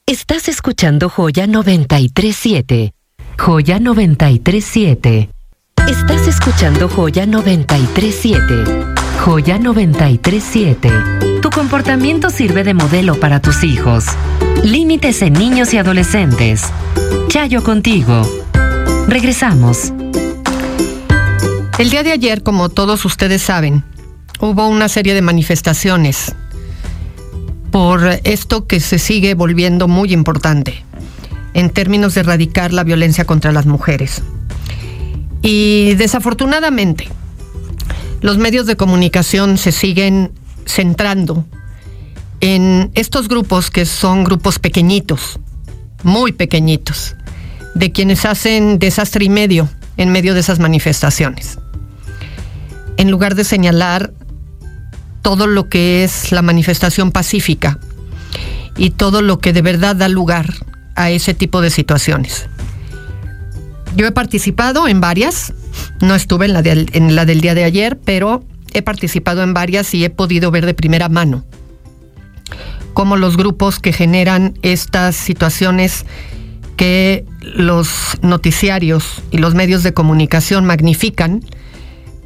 Estás 0.05 0.47
escuchando 0.49 1.09
Joya 1.09 1.45
937. 1.45 2.93
Joya 3.37 3.79
937. 3.79 5.29
Estás 5.87 6.27
escuchando 6.27 6.89
Joya 6.89 7.25
937. 7.25 8.63
Joya 9.23 9.59
937. 9.59 10.89
Tu 11.41 11.49
comportamiento 11.49 12.29
sirve 12.29 12.63
de 12.63 12.73
modelo 12.73 13.19
para 13.19 13.39
tus 13.41 13.63
hijos. 13.63 14.05
Límites 14.63 15.21
en 15.21 15.33
niños 15.33 15.73
y 15.73 15.77
adolescentes. 15.77 16.63
Chayo 17.27 17.63
contigo. 17.63 18.21
Regresamos. 19.07 19.93
El 21.79 21.91
día 21.91 22.03
de 22.03 22.11
ayer, 22.11 22.43
como 22.43 22.67
todos 22.67 23.05
ustedes 23.05 23.41
saben, 23.41 23.85
hubo 24.41 24.67
una 24.67 24.89
serie 24.89 25.13
de 25.13 25.21
manifestaciones 25.21 26.35
por 27.71 28.05
esto 28.25 28.67
que 28.67 28.81
se 28.81 28.99
sigue 28.99 29.33
volviendo 29.33 29.87
muy 29.87 30.11
importante 30.11 30.83
en 31.53 31.69
términos 31.69 32.15
de 32.15 32.19
erradicar 32.19 32.73
la 32.73 32.83
violencia 32.83 33.23
contra 33.23 33.53
las 33.53 33.65
mujeres. 33.65 34.21
Y 35.41 35.93
desafortunadamente, 35.93 37.07
los 38.19 38.37
medios 38.37 38.65
de 38.65 38.75
comunicación 38.75 39.57
se 39.57 39.71
siguen 39.71 40.33
centrando 40.65 41.45
en 42.41 42.91
estos 42.93 43.29
grupos 43.29 43.71
que 43.71 43.85
son 43.85 44.25
grupos 44.25 44.59
pequeñitos, 44.59 45.39
muy 46.03 46.33
pequeñitos, 46.33 47.15
de 47.73 47.93
quienes 47.93 48.25
hacen 48.25 48.79
desastre 48.79 49.23
y 49.23 49.29
medio 49.29 49.69
en 49.95 50.11
medio 50.11 50.33
de 50.33 50.41
esas 50.41 50.59
manifestaciones. 50.59 51.57
En 52.99 53.09
lugar 53.09 53.35
de 53.35 53.45
señalar 53.45 54.11
todo 55.21 55.47
lo 55.47 55.69
que 55.69 56.03
es 56.03 56.33
la 56.33 56.41
manifestación 56.41 57.11
pacífica 57.11 57.79
y 58.75 58.89
todo 58.89 59.21
lo 59.21 59.39
que 59.39 59.53
de 59.53 59.61
verdad 59.61 59.95
da 59.95 60.09
lugar 60.09 60.53
a 60.95 61.09
ese 61.09 61.33
tipo 61.33 61.61
de 61.61 61.69
situaciones. 61.69 62.47
Yo 63.95 64.05
he 64.05 64.11
participado 64.11 64.87
en 64.89 64.99
varias, 64.99 65.53
no 66.01 66.13
estuve 66.13 66.45
en 66.45 66.53
la, 67.15 67.25
del 67.25 67.41
día 67.41 67.55
de 67.55 67.63
ayer, 67.63 67.97
pero 68.03 68.43
he 68.73 68.81
participado 68.81 69.43
en 69.43 69.53
varias 69.53 69.93
y 69.93 70.03
he 70.03 70.09
podido 70.09 70.51
ver 70.51 70.65
de 70.65 70.73
primera 70.73 71.07
mano 71.07 71.45
cómo 72.93 73.15
los 73.15 73.37
grupos 73.37 73.79
que 73.79 73.93
generan 73.93 74.57
estas 74.61 75.15
situaciones 75.15 76.05
que 76.75 77.25
los 77.41 78.17
noticiarios 78.21 79.23
y 79.31 79.37
los 79.37 79.55
medios 79.55 79.83
de 79.83 79.93
comunicación 79.93 80.65
magnifican, 80.65 81.45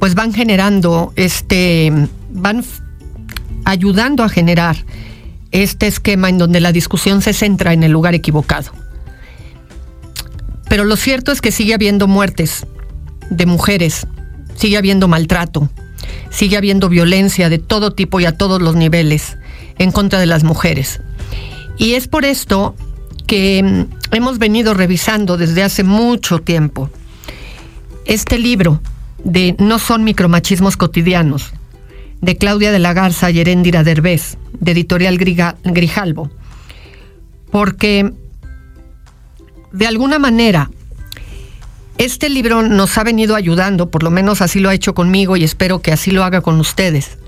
pues 0.04 0.14
van 0.14 0.34
generando 0.34 1.14
este, 1.16 1.90
van 2.28 2.62
ayudando 3.64 4.22
a 4.22 4.28
generar 4.28 4.76
este 5.50 5.86
esquema 5.86 6.28
en 6.28 6.36
donde 6.36 6.60
la 6.60 6.72
discusión 6.72 7.22
se 7.22 7.32
centra 7.32 7.72
en 7.72 7.82
el 7.82 7.92
lugar 7.92 8.14
equivocado. 8.14 8.70
Pero 10.68 10.84
lo 10.84 10.96
cierto 10.96 11.32
es 11.32 11.40
que 11.40 11.50
sigue 11.50 11.72
habiendo 11.72 12.06
muertes 12.06 12.66
de 13.30 13.46
mujeres, 13.46 14.06
sigue 14.56 14.76
habiendo 14.76 15.08
maltrato, 15.08 15.70
sigue 16.28 16.58
habiendo 16.58 16.90
violencia 16.90 17.48
de 17.48 17.58
todo 17.58 17.94
tipo 17.94 18.20
y 18.20 18.26
a 18.26 18.36
todos 18.36 18.60
los 18.60 18.76
niveles 18.76 19.38
en 19.78 19.90
contra 19.90 20.20
de 20.20 20.26
las 20.26 20.44
mujeres. 20.44 21.00
Y 21.78 21.94
es 21.94 22.08
por 22.08 22.26
esto 22.26 22.74
que 23.26 23.62
mm, 23.62 24.14
hemos 24.14 24.38
venido 24.38 24.74
revisando 24.74 25.38
desde 25.38 25.62
hace 25.62 25.82
mucho 25.82 26.40
tiempo 26.40 26.90
este 28.04 28.38
libro 28.38 28.82
de 29.24 29.56
No 29.58 29.78
son 29.78 30.04
micromachismos 30.04 30.76
cotidianos, 30.76 31.52
de 32.20 32.36
Claudia 32.36 32.72
de 32.72 32.78
la 32.78 32.92
Garza 32.92 33.30
y 33.30 33.40
Heréndira 33.40 33.82
Derbez, 33.82 34.38
de 34.60 34.72
Editorial 34.72 35.18
Grijalbo, 35.18 36.30
porque 37.50 38.12
de 39.72 39.86
alguna 39.86 40.18
manera 40.18 40.70
este 41.98 42.28
libro 42.28 42.62
nos 42.62 42.96
ha 42.98 43.04
venido 43.04 43.36
ayudando, 43.36 43.90
por 43.90 44.02
lo 44.02 44.10
menos 44.10 44.40
así 44.42 44.60
lo 44.60 44.68
ha 44.68 44.74
hecho 44.74 44.94
conmigo 44.94 45.36
y 45.36 45.44
espero 45.44 45.80
que 45.80 45.92
así 45.92 46.10
lo 46.10 46.24
haga 46.24 46.40
con 46.40 46.60
ustedes, 46.60 47.18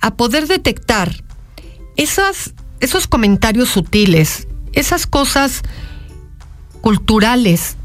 a 0.00 0.14
poder 0.14 0.46
detectar 0.46 1.24
esas, 1.96 2.54
esos 2.80 3.06
comentarios 3.06 3.70
sutiles, 3.70 4.48
esas 4.72 5.06
cosas 5.06 5.62
culturales 6.80 7.76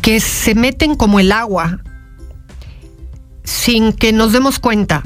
que 0.00 0.20
se 0.20 0.54
meten 0.54 0.94
como 0.94 1.18
el 1.18 1.32
agua 1.32 1.80
sin 3.44 3.92
que 3.92 4.12
nos 4.12 4.32
demos 4.32 4.58
cuenta 4.58 5.04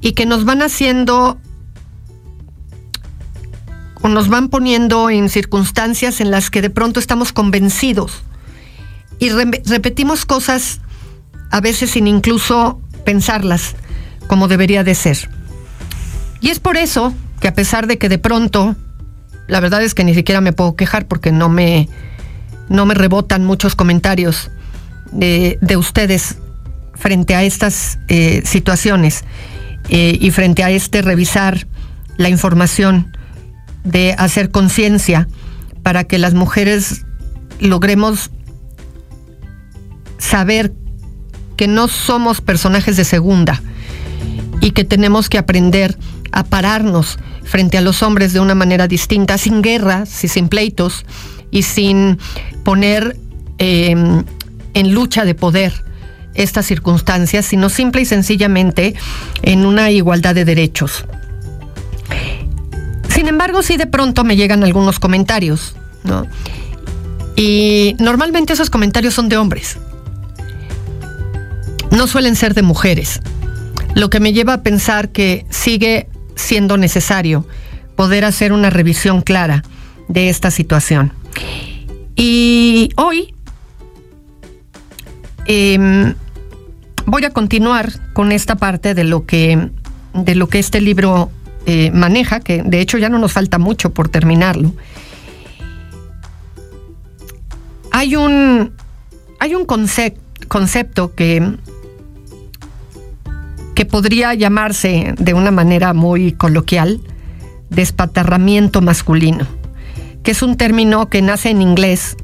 y 0.00 0.12
que 0.12 0.26
nos 0.26 0.44
van 0.44 0.62
haciendo 0.62 1.38
o 4.02 4.08
nos 4.08 4.28
van 4.28 4.48
poniendo 4.48 5.10
en 5.10 5.28
circunstancias 5.28 6.20
en 6.20 6.30
las 6.30 6.50
que 6.50 6.62
de 6.62 6.70
pronto 6.70 6.98
estamos 6.98 7.32
convencidos 7.32 8.22
y 9.18 9.28
repetimos 9.28 10.24
cosas 10.24 10.80
a 11.50 11.60
veces 11.60 11.90
sin 11.90 12.06
incluso 12.06 12.80
pensarlas 13.04 13.74
como 14.26 14.48
debería 14.48 14.82
de 14.82 14.94
ser. 14.94 15.28
Y 16.40 16.48
es 16.48 16.58
por 16.58 16.76
eso 16.76 17.12
que 17.40 17.48
a 17.48 17.54
pesar 17.54 17.86
de 17.86 17.98
que 17.98 18.08
de 18.08 18.18
pronto, 18.18 18.76
la 19.46 19.60
verdad 19.60 19.82
es 19.82 19.94
que 19.94 20.04
ni 20.04 20.14
siquiera 20.14 20.40
me 20.40 20.52
puedo 20.52 20.74
quejar 20.76 21.06
porque 21.06 21.32
no 21.32 21.48
me, 21.48 21.88
no 22.68 22.86
me 22.86 22.94
rebotan 22.94 23.44
muchos 23.44 23.74
comentarios 23.74 24.50
de, 25.12 25.58
ustedes 25.76 26.38
frente 27.00 27.34
a 27.34 27.42
estas 27.42 27.98
eh, 28.08 28.42
situaciones 28.44 29.24
eh, 29.88 30.16
y 30.20 30.30
frente 30.30 30.62
a 30.62 30.70
este 30.70 31.02
revisar 31.02 31.66
la 32.16 32.28
información, 32.28 33.16
de 33.82 34.14
hacer 34.18 34.50
conciencia 34.50 35.26
para 35.82 36.04
que 36.04 36.18
las 36.18 36.34
mujeres 36.34 37.06
logremos 37.60 38.30
saber 40.18 40.74
que 41.56 41.66
no 41.66 41.88
somos 41.88 42.42
personajes 42.42 42.98
de 42.98 43.04
segunda 43.04 43.62
y 44.60 44.72
que 44.72 44.84
tenemos 44.84 45.30
que 45.30 45.38
aprender 45.38 45.96
a 46.30 46.44
pararnos 46.44 47.18
frente 47.42 47.78
a 47.78 47.80
los 47.80 48.02
hombres 48.02 48.34
de 48.34 48.40
una 48.40 48.54
manera 48.54 48.86
distinta, 48.86 49.38
sin 49.38 49.62
guerras 49.62 50.22
y 50.22 50.28
sin 50.28 50.48
pleitos 50.48 51.06
y 51.50 51.62
sin 51.62 52.18
poner 52.62 53.16
em, 53.56 54.24
en 54.74 54.92
lucha 54.94 55.24
de 55.24 55.34
poder 55.34 55.89
estas 56.34 56.66
circunstancias, 56.66 57.46
sino 57.46 57.68
simple 57.68 58.02
y 58.02 58.04
sencillamente 58.04 58.94
en 59.42 59.66
una 59.66 59.90
igualdad 59.90 60.34
de 60.34 60.44
derechos. 60.44 61.04
Sin 63.08 63.28
embargo, 63.28 63.62
sí 63.62 63.76
de 63.76 63.86
pronto 63.86 64.24
me 64.24 64.36
llegan 64.36 64.64
algunos 64.64 64.98
comentarios, 64.98 65.76
¿no? 66.04 66.26
Y 67.36 67.96
normalmente 67.98 68.52
esos 68.52 68.70
comentarios 68.70 69.14
son 69.14 69.28
de 69.28 69.36
hombres. 69.36 69.78
no 71.90 72.06
suelen 72.06 72.36
ser 72.36 72.54
de 72.54 72.62
mujeres, 72.62 73.20
lo 73.94 74.10
que 74.10 74.20
me 74.20 74.32
lleva 74.32 74.54
a 74.54 74.62
pensar 74.62 75.08
que 75.08 75.44
sigue 75.50 76.08
siendo 76.36 76.76
necesario 76.76 77.46
poder 77.96 78.24
hacer 78.24 78.52
una 78.52 78.70
revisión 78.70 79.22
clara 79.22 79.64
de 80.08 80.28
esta 80.28 80.50
situación. 80.50 81.12
Y 82.16 82.90
hoy 82.96 83.34
em, 85.46 86.14
voy 87.06 87.24
a 87.24 87.30
continuar 87.30 87.92
con 88.12 88.32
esta 88.32 88.56
parte 88.56 88.94
de 88.94 89.04
lo 89.04 89.26
que, 89.26 89.70
de 90.14 90.34
lo 90.34 90.48
que 90.48 90.58
este 90.58 90.80
libro 90.80 91.30
eh, 91.66 91.90
maneja, 91.92 92.40
que 92.40 92.62
de 92.62 92.80
hecho 92.80 92.98
ya 92.98 93.08
no 93.08 93.18
nos 93.18 93.32
falta 93.32 93.58
mucho 93.58 93.90
por 93.90 94.08
terminarlo. 94.08 94.72
Hay 97.92 98.16
un, 98.16 98.72
hay 99.40 99.54
un 99.54 99.66
concepto 99.66 101.14
que, 101.14 101.56
que 103.74 103.84
podría 103.84 104.34
llamarse 104.34 105.14
de 105.18 105.34
una 105.34 105.50
manera 105.50 105.92
muy 105.92 106.32
coloquial 106.32 107.00
despatarramiento 107.68 108.80
masculino, 108.80 109.46
que 110.22 110.32
es 110.32 110.42
un 110.42 110.56
término 110.56 111.08
que 111.08 111.22
nace 111.22 111.50
en 111.50 111.62
inglés 111.62 112.16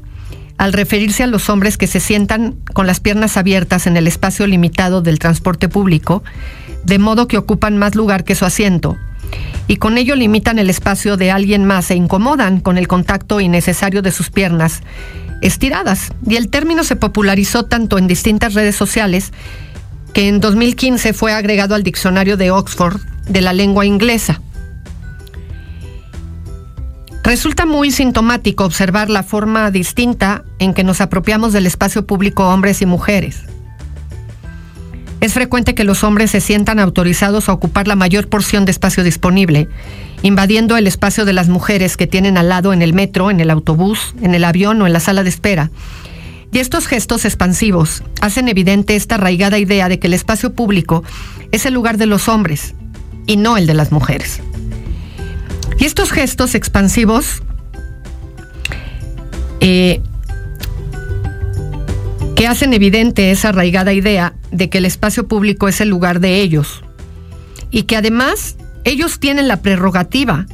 al 0.57 0.73
referirse 0.73 1.23
a 1.23 1.27
los 1.27 1.49
hombres 1.49 1.77
que 1.77 1.87
se 1.87 1.99
sientan 1.99 2.55
con 2.73 2.87
las 2.87 2.99
piernas 2.99 3.37
abiertas 3.37 3.87
en 3.87 3.97
el 3.97 4.07
espacio 4.07 4.47
limitado 4.47 5.01
del 5.01 5.19
transporte 5.19 5.69
público, 5.69 6.23
de 6.83 6.99
modo 6.99 7.27
que 7.27 7.37
ocupan 7.37 7.77
más 7.77 7.95
lugar 7.95 8.23
que 8.23 8.35
su 8.35 8.45
asiento, 8.45 8.97
y 9.67 9.77
con 9.77 9.97
ello 9.97 10.15
limitan 10.15 10.59
el 10.59 10.69
espacio 10.69 11.17
de 11.17 11.31
alguien 11.31 11.65
más 11.65 11.91
e 11.91 11.95
incomodan 11.95 12.59
con 12.61 12.77
el 12.77 12.87
contacto 12.87 13.39
innecesario 13.41 14.01
de 14.01 14.11
sus 14.11 14.29
piernas 14.29 14.81
estiradas. 15.41 16.13
Y 16.25 16.37
el 16.37 16.49
término 16.49 16.83
se 16.83 16.95
popularizó 16.95 17.65
tanto 17.65 17.97
en 17.97 18.07
distintas 18.07 18.53
redes 18.53 18.75
sociales 18.75 19.33
que 20.13 20.29
en 20.29 20.39
2015 20.39 21.13
fue 21.13 21.33
agregado 21.33 21.75
al 21.75 21.83
diccionario 21.83 22.37
de 22.37 22.51
Oxford 22.51 22.99
de 23.27 23.41
la 23.41 23.53
lengua 23.53 23.85
inglesa. 23.85 24.41
Resulta 27.27 27.65
muy 27.65 27.91
sintomático 27.91 28.63
observar 28.63 29.09
la 29.09 29.21
forma 29.21 29.69
distinta 29.69 30.45
en 30.59 30.73
que 30.73 30.85
nos 30.85 31.01
apropiamos 31.01 31.51
del 31.51 31.65
espacio 31.65 32.07
público 32.07 32.47
hombres 32.47 32.81
y 32.81 32.85
mujeres. 32.85 33.43
Es 35.19 35.33
frecuente 35.33 35.75
que 35.75 35.83
los 35.83 36.05
hombres 36.05 36.31
se 36.31 36.39
sientan 36.39 36.79
autorizados 36.79 37.49
a 37.49 37.51
ocupar 37.51 37.85
la 37.85 37.97
mayor 37.97 38.29
porción 38.29 38.63
de 38.63 38.71
espacio 38.71 39.03
disponible, 39.03 39.67
invadiendo 40.21 40.77
el 40.77 40.87
espacio 40.87 41.25
de 41.25 41.33
las 41.33 41.49
mujeres 41.49 41.97
que 41.97 42.07
tienen 42.07 42.37
al 42.37 42.47
lado 42.47 42.71
en 42.71 42.81
el 42.81 42.93
metro, 42.93 43.29
en 43.29 43.41
el 43.41 43.49
autobús, 43.49 44.15
en 44.21 44.33
el 44.33 44.45
avión 44.45 44.81
o 44.81 44.87
en 44.87 44.93
la 44.93 45.01
sala 45.01 45.23
de 45.23 45.29
espera. 45.29 45.69
Y 46.53 46.59
estos 46.59 46.87
gestos 46.87 47.25
expansivos 47.25 48.03
hacen 48.21 48.47
evidente 48.47 48.95
esta 48.95 49.15
arraigada 49.15 49.59
idea 49.59 49.89
de 49.89 49.99
que 49.99 50.07
el 50.07 50.13
espacio 50.13 50.53
público 50.53 51.03
es 51.51 51.65
el 51.65 51.73
lugar 51.73 51.97
de 51.97 52.05
los 52.05 52.29
hombres 52.29 52.73
y 53.25 53.35
no 53.35 53.57
el 53.57 53.67
de 53.67 53.73
las 53.73 53.91
mujeres. 53.91 54.41
Y 55.79 55.85
estos 55.85 56.11
gestos 56.11 56.55
expansivos 56.55 57.43
eh, 59.59 60.01
que 62.35 62.47
hacen 62.47 62.73
evidente 62.73 63.31
esa 63.31 63.49
arraigada 63.49 63.93
idea 63.93 64.33
de 64.51 64.69
que 64.69 64.77
el 64.77 64.85
espacio 64.85 65.27
público 65.27 65.67
es 65.67 65.81
el 65.81 65.89
lugar 65.89 66.19
de 66.19 66.41
ellos 66.41 66.83
y 67.71 67.83
que 67.83 67.95
además 67.95 68.55
ellos 68.83 69.19
tienen 69.19 69.47
la 69.47 69.61
prerrogativa 69.61 70.45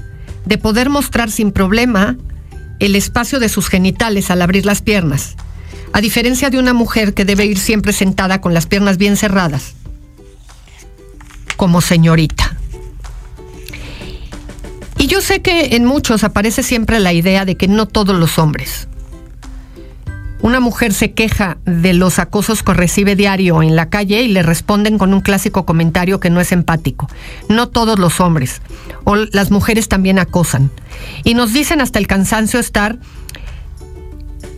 de 0.46 0.58
poder 0.58 0.90
mostrar 0.90 1.30
sin 1.30 1.52
problema 1.52 2.18
el 2.80 2.96
espacio 2.96 3.40
de 3.40 3.50
sus 3.50 3.70
genitales 3.70 4.32
al 4.32 4.42
abrir 4.42 4.66
las 4.66 4.82
piernas, 4.82 5.36
a 5.94 6.02
diferencia 6.02 6.50
de 6.50 6.58
una 6.58 6.74
mujer 6.74 7.14
que 7.14 7.26
debe 7.26 7.46
ir 7.46 7.60
siempre 7.60 7.94
sentada 7.94 8.42
con 8.42 8.54
las 8.54 8.66
piernas 8.66 8.98
bien 8.98 9.16
cerradas, 9.16 9.76
como 11.56 11.82
señorita. 11.82 12.58
Y 15.04 15.08
yo 15.08 15.20
sé 15.20 15.42
que 15.42 15.76
en 15.76 15.84
muchos 15.84 16.24
aparece 16.24 16.64
siempre 16.64 16.98
la 17.02 17.12
idea 17.12 17.44
de 17.44 17.58
que 17.58 17.68
no 17.68 17.90
todos 17.90 18.16
los 18.16 18.40
hombres. 18.40 18.88
Una 20.42 20.62
mujer 20.62 20.94
se 20.94 21.12
queja 21.12 21.58
de 21.66 21.92
los 21.94 22.20
acosos 22.20 22.64
que 22.64 22.74
recibe 22.74 23.18
diario 23.18 23.62
en 23.62 23.76
la 23.76 23.90
calle 23.90 24.22
y 24.22 24.30
le 24.30 24.44
responden 24.44 24.98
con 24.98 25.14
un 25.14 25.20
clásico 25.20 25.66
comentario 25.66 26.22
que 26.22 26.30
no 26.30 26.40
es 26.40 26.54
empático. 26.54 27.10
No 27.50 27.68
todos 27.68 28.00
los 28.00 28.22
hombres. 28.22 28.62
O 29.04 29.18
las 29.18 29.52
mujeres 29.52 29.90
también 29.90 30.20
acosan. 30.20 30.72
Y 31.26 31.34
nos 31.34 31.52
dicen 31.52 31.82
hasta 31.82 32.00
el 32.00 32.08
cansancio 32.08 32.62
estar 32.62 32.98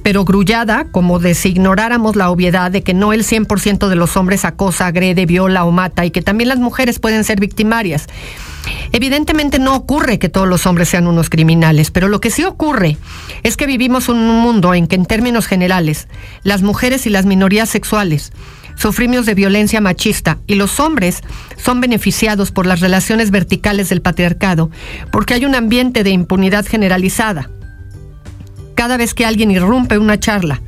pero 0.04 0.26
grullada, 0.26 0.86
como 0.92 1.18
de 1.18 1.34
si 1.34 1.50
ignoráramos 1.50 2.16
la 2.16 2.30
obviedad 2.30 2.70
de 2.70 2.84
que 2.84 2.94
no 2.94 3.14
el 3.14 3.24
100% 3.24 3.88
de 3.88 3.96
los 3.96 4.16
hombres 4.16 4.46
acosa, 4.46 4.86
agrede, 4.86 5.26
viola 5.26 5.66
o 5.66 5.72
mata 5.72 6.06
y 6.06 6.12
que 6.12 6.22
también 6.22 6.50
las 6.50 6.60
mujeres 6.60 7.00
pueden 7.00 7.24
ser 7.24 7.40
victimarias. 7.40 8.06
Evidentemente 8.92 9.60
no 9.60 9.76
ocurre 9.76 10.20
que 10.20 10.30
todos 10.30 10.48
los 10.48 10.66
hombres 10.66 10.90
sean 10.90 11.08
unos 11.08 11.30
criminales, 11.30 11.92
pero 11.92 12.08
lo 12.08 12.22
que 12.22 12.32
sí 12.32 12.44
ocurre 12.44 12.98
es 13.44 13.58
que 13.58 13.66
vivimos 13.66 14.10
un 14.10 14.26
mundo 14.28 14.74
en 14.74 14.88
que 14.88 14.96
en 14.96 15.06
términos 15.06 15.48
generales 15.48 16.08
las 16.44 16.62
mujeres 16.62 17.06
y 17.06 17.10
las 17.10 17.26
minorías 17.26 17.70
sexuales 17.70 18.32
sufrimos 18.76 19.26
de 19.26 19.34
violencia 19.34 19.82
machista 19.82 20.38
y 20.48 20.56
los 20.56 20.80
hombres 20.80 21.22
son 21.58 21.82
beneficiados 21.82 22.52
por 22.52 22.66
las 22.66 22.82
relaciones 22.82 23.32
verticales 23.32 23.90
del 23.90 24.02
patriarcado 24.02 24.70
porque 25.12 25.34
hay 25.34 25.46
un 25.46 25.56
ambiente 25.56 26.04
de 26.04 26.12
impunidad 26.12 26.66
generalizada. 26.66 27.50
Cada 28.76 28.98
vez 28.98 29.14
que 29.14 29.26
alguien 29.26 29.52
irrumpe 29.52 29.98
una 29.98 30.20
charla 30.20 30.62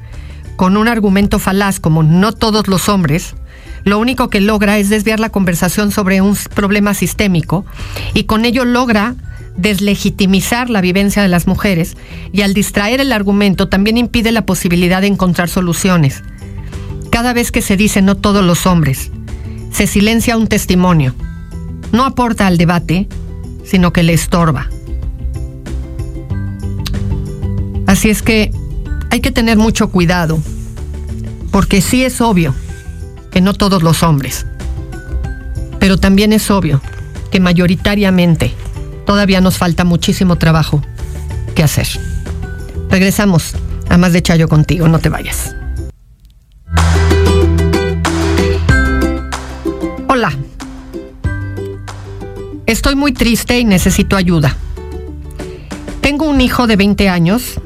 con 0.56 0.76
un 0.76 0.88
argumento 0.88 1.38
falaz 1.38 1.80
como 1.80 2.02
no 2.02 2.32
todos 2.32 2.68
los 2.68 2.90
hombres, 2.90 3.36
lo 3.84 4.00
único 4.00 4.30
que 4.30 4.42
logra 4.42 4.78
es 4.78 4.90
desviar 4.90 5.20
la 5.20 5.30
conversación 5.30 5.92
sobre 5.92 6.22
un 6.22 6.36
problema 6.54 6.94
sistémico 6.94 7.66
y 8.14 8.24
con 8.24 8.46
ello 8.46 8.66
logra 8.66 9.16
deslegitimizar 9.56 10.70
la 10.70 10.82
vivencia 10.82 11.22
de 11.22 11.28
las 11.28 11.48
mujeres 11.48 11.98
y 12.32 12.42
al 12.42 12.54
distraer 12.54 13.02
el 13.02 13.12
argumento 13.12 13.68
también 13.68 13.98
impide 13.98 14.32
la 14.32 14.46
posibilidad 14.46 15.02
de 15.02 15.08
encontrar 15.08 15.50
soluciones. 15.50 16.24
Cada 17.12 17.34
vez 17.34 17.52
que 17.52 17.62
se 17.62 17.78
dice 17.78 18.02
no 18.02 18.16
todos 18.16 18.44
los 18.44 18.66
hombres, 18.66 19.12
se 19.72 19.88
silencia 19.88 20.38
un 20.38 20.48
testimonio. 20.48 21.16
No 21.92 22.06
aporta 22.06 22.48
al 22.48 22.58
debate, 22.58 23.08
sino 23.64 23.94
que 23.94 24.04
le 24.04 24.14
estorba. 24.14 24.70
Así 27.88 28.10
es 28.10 28.22
que 28.22 28.52
hay 29.10 29.22
que 29.22 29.32
tener 29.32 29.58
mucho 29.58 29.90
cuidado, 29.90 30.40
porque 31.52 31.82
sí 31.82 32.04
es 32.04 32.20
obvio 32.20 32.54
que 33.38 33.42
no 33.42 33.54
todos 33.54 33.84
los 33.84 34.02
hombres, 34.02 34.48
pero 35.78 36.00
también 36.00 36.34
es 36.34 36.50
obvio 36.50 36.82
que 37.30 37.40
mayoritariamente 37.40 38.52
todavía 39.06 39.42
nos 39.42 39.60
falta 39.60 39.84
muchísimo 39.84 40.38
trabajo 40.38 40.82
que 41.54 41.62
hacer. 41.62 41.88
Regresamos 42.90 43.54
a 43.90 44.00
más 44.00 44.14
de 44.14 44.24
Chayo 44.24 44.48
contigo, 44.48 44.88
no 44.88 44.98
te 44.98 45.10
vayas. 45.10 45.56
Hola. 50.10 50.34
Estoy 52.66 52.96
muy 52.96 53.12
triste 53.12 53.60
y 53.60 53.66
necesito 53.66 54.16
ayuda. 54.16 54.58
Tengo 56.02 56.26
un 56.26 56.42
hijo 56.42 56.66
de 56.66 56.76
20 56.76 57.08
años 57.08 57.62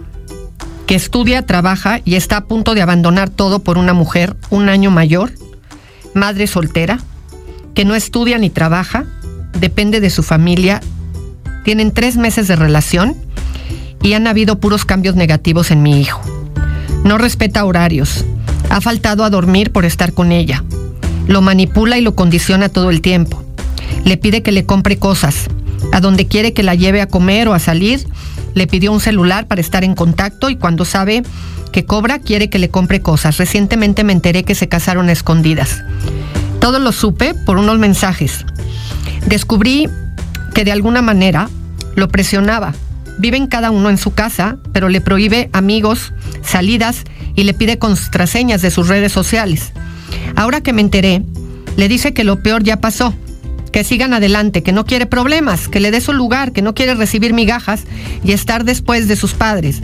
que 0.85 0.95
estudia, 0.95 1.45
trabaja 1.45 2.01
y 2.03 2.15
está 2.15 2.35
a 2.35 2.43
punto 2.43 2.75
de 2.75 2.81
abandonar 2.81 3.29
todo 3.29 3.59
por 3.59 3.77
una 3.77 3.93
mujer 3.93 4.35
un 4.49 4.67
año 4.67 4.91
mayor, 4.91 5.31
madre 6.13 6.47
soltera, 6.47 6.99
que 7.73 7.85
no 7.85 7.95
estudia 7.95 8.37
ni 8.37 8.49
trabaja, 8.49 9.05
depende 9.59 9.99
de 9.99 10.09
su 10.09 10.23
familia, 10.23 10.81
tienen 11.63 11.91
tres 11.91 12.17
meses 12.17 12.47
de 12.47 12.55
relación 12.55 13.15
y 14.01 14.13
han 14.13 14.27
habido 14.27 14.59
puros 14.59 14.85
cambios 14.85 15.15
negativos 15.15 15.71
en 15.71 15.83
mi 15.83 15.99
hijo. 16.01 16.21
No 17.03 17.17
respeta 17.17 17.65
horarios, 17.65 18.25
ha 18.69 18.81
faltado 18.81 19.23
a 19.23 19.29
dormir 19.29 19.71
por 19.71 19.85
estar 19.85 20.13
con 20.13 20.31
ella, 20.31 20.63
lo 21.27 21.41
manipula 21.41 21.97
y 21.97 22.01
lo 22.01 22.15
condiciona 22.15 22.69
todo 22.69 22.89
el 22.89 23.01
tiempo, 23.01 23.43
le 24.05 24.17
pide 24.17 24.41
que 24.41 24.51
le 24.51 24.65
compre 24.65 24.97
cosas, 24.97 25.47
a 25.91 25.99
donde 25.99 26.27
quiere 26.27 26.53
que 26.53 26.63
la 26.63 26.75
lleve 26.75 27.01
a 27.01 27.07
comer 27.07 27.47
o 27.47 27.53
a 27.53 27.59
salir, 27.59 28.07
le 28.53 28.67
pidió 28.67 28.91
un 28.91 28.99
celular 28.99 29.47
para 29.47 29.61
estar 29.61 29.83
en 29.83 29.95
contacto 29.95 30.49
y 30.49 30.55
cuando 30.55 30.85
sabe 30.85 31.23
que 31.71 31.85
cobra 31.85 32.19
quiere 32.19 32.49
que 32.49 32.59
le 32.59 32.69
compre 32.69 33.01
cosas. 33.01 33.37
Recientemente 33.37 34.03
me 34.03 34.13
enteré 34.13 34.43
que 34.43 34.55
se 34.55 34.67
casaron 34.67 35.09
escondidas. 35.09 35.83
Todo 36.59 36.79
lo 36.79 36.91
supe 36.91 37.33
por 37.33 37.57
unos 37.57 37.79
mensajes. 37.79 38.45
Descubrí 39.25 39.89
que 40.53 40.65
de 40.65 40.71
alguna 40.71 41.01
manera 41.01 41.49
lo 41.95 42.09
presionaba. 42.09 42.73
Viven 43.17 43.47
cada 43.47 43.71
uno 43.71 43.89
en 43.89 43.97
su 43.97 44.13
casa, 44.13 44.57
pero 44.73 44.89
le 44.89 45.01
prohíbe 45.01 45.49
amigos, 45.53 46.13
salidas 46.43 47.03
y 47.35 47.43
le 47.43 47.53
pide 47.53 47.79
contraseñas 47.79 48.61
de 48.61 48.71
sus 48.71 48.87
redes 48.87 49.11
sociales. 49.11 49.71
Ahora 50.35 50.61
que 50.61 50.73
me 50.73 50.81
enteré, 50.81 51.23
le 51.77 51.87
dice 51.87 52.13
que 52.13 52.23
lo 52.23 52.41
peor 52.41 52.63
ya 52.63 52.77
pasó, 52.77 53.13
que 53.71 53.83
sigan 53.83 54.13
adelante, 54.13 54.63
que 54.63 54.71
no 54.71 54.85
quiere 54.85 55.05
problemas, 55.05 55.67
que 55.67 55.79
le 55.79 55.91
dé 55.91 56.01
su 56.01 56.13
lugar, 56.13 56.51
que 56.51 56.61
no 56.61 56.73
quiere 56.73 56.95
recibir 56.95 57.33
migajas 57.33 57.83
y 58.23 58.33
estar 58.33 58.65
después 58.65 59.07
de 59.07 59.15
sus 59.15 59.33
padres. 59.33 59.81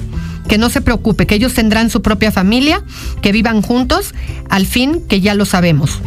Que 0.48 0.58
no 0.58 0.70
se 0.70 0.82
preocupe, 0.82 1.26
que 1.26 1.36
ellos 1.36 1.54
tendrán 1.54 1.90
su 1.90 2.02
propia 2.02 2.32
familia, 2.32 2.84
que 3.22 3.32
vivan 3.32 3.62
juntos, 3.62 4.14
al 4.50 4.66
fin 4.66 5.02
que 5.08 5.22
ya 5.22 5.34
lo 5.34 5.46
sabemos. 5.46 6.02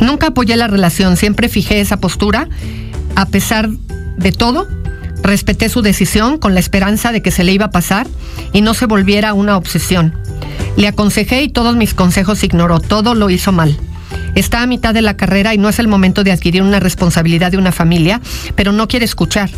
Nunca 0.00 0.28
apoyé 0.28 0.56
la 0.56 0.68
relación, 0.68 1.16
siempre 1.16 1.48
fijé 1.48 1.80
esa 1.80 1.98
postura. 1.98 2.48
A 3.16 3.26
pesar 3.26 3.68
de 4.16 4.32
todo, 4.32 4.68
respeté 5.22 5.68
su 5.68 5.82
decisión 5.82 6.38
con 6.38 6.54
la 6.54 6.60
esperanza 6.60 7.12
de 7.12 7.22
que 7.22 7.30
se 7.30 7.44
le 7.44 7.52
iba 7.52 7.66
a 7.66 7.70
pasar 7.70 8.06
y 8.52 8.62
no 8.62 8.74
se 8.74 8.86
volviera 8.86 9.34
una 9.34 9.56
obsesión. 9.56 10.14
Le 10.76 10.88
aconsejé 10.88 11.42
y 11.42 11.48
todos 11.48 11.76
mis 11.76 11.94
consejos 11.94 12.42
ignoró, 12.44 12.80
todo 12.80 13.14
lo 13.14 13.30
hizo 13.30 13.52
mal. 13.52 13.76
Está 14.34 14.62
a 14.62 14.66
mitad 14.66 14.94
de 14.94 15.02
la 15.02 15.16
carrera 15.16 15.54
y 15.54 15.58
no 15.58 15.68
es 15.68 15.78
el 15.78 15.88
momento 15.88 16.24
de 16.24 16.32
adquirir 16.32 16.62
una 16.62 16.80
responsabilidad 16.80 17.50
de 17.50 17.58
una 17.58 17.72
familia, 17.72 18.20
pero 18.54 18.72
no 18.72 18.88
quiere 18.88 19.04
escuchar. 19.04 19.50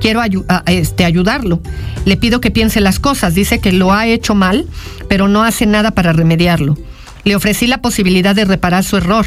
Quiero 0.00 0.22
este, 0.66 1.04
ayudarlo. 1.04 1.60
Le 2.04 2.16
pido 2.16 2.40
que 2.40 2.50
piense 2.50 2.80
las 2.80 2.98
cosas. 3.00 3.34
Dice 3.34 3.60
que 3.60 3.72
lo 3.72 3.92
ha 3.92 4.06
hecho 4.06 4.34
mal, 4.34 4.66
pero 5.08 5.28
no 5.28 5.42
hace 5.42 5.66
nada 5.66 5.90
para 5.90 6.12
remediarlo. 6.12 6.76
Le 7.24 7.36
ofrecí 7.36 7.66
la 7.66 7.82
posibilidad 7.82 8.34
de 8.34 8.44
reparar 8.44 8.84
su 8.84 8.96
error, 8.96 9.26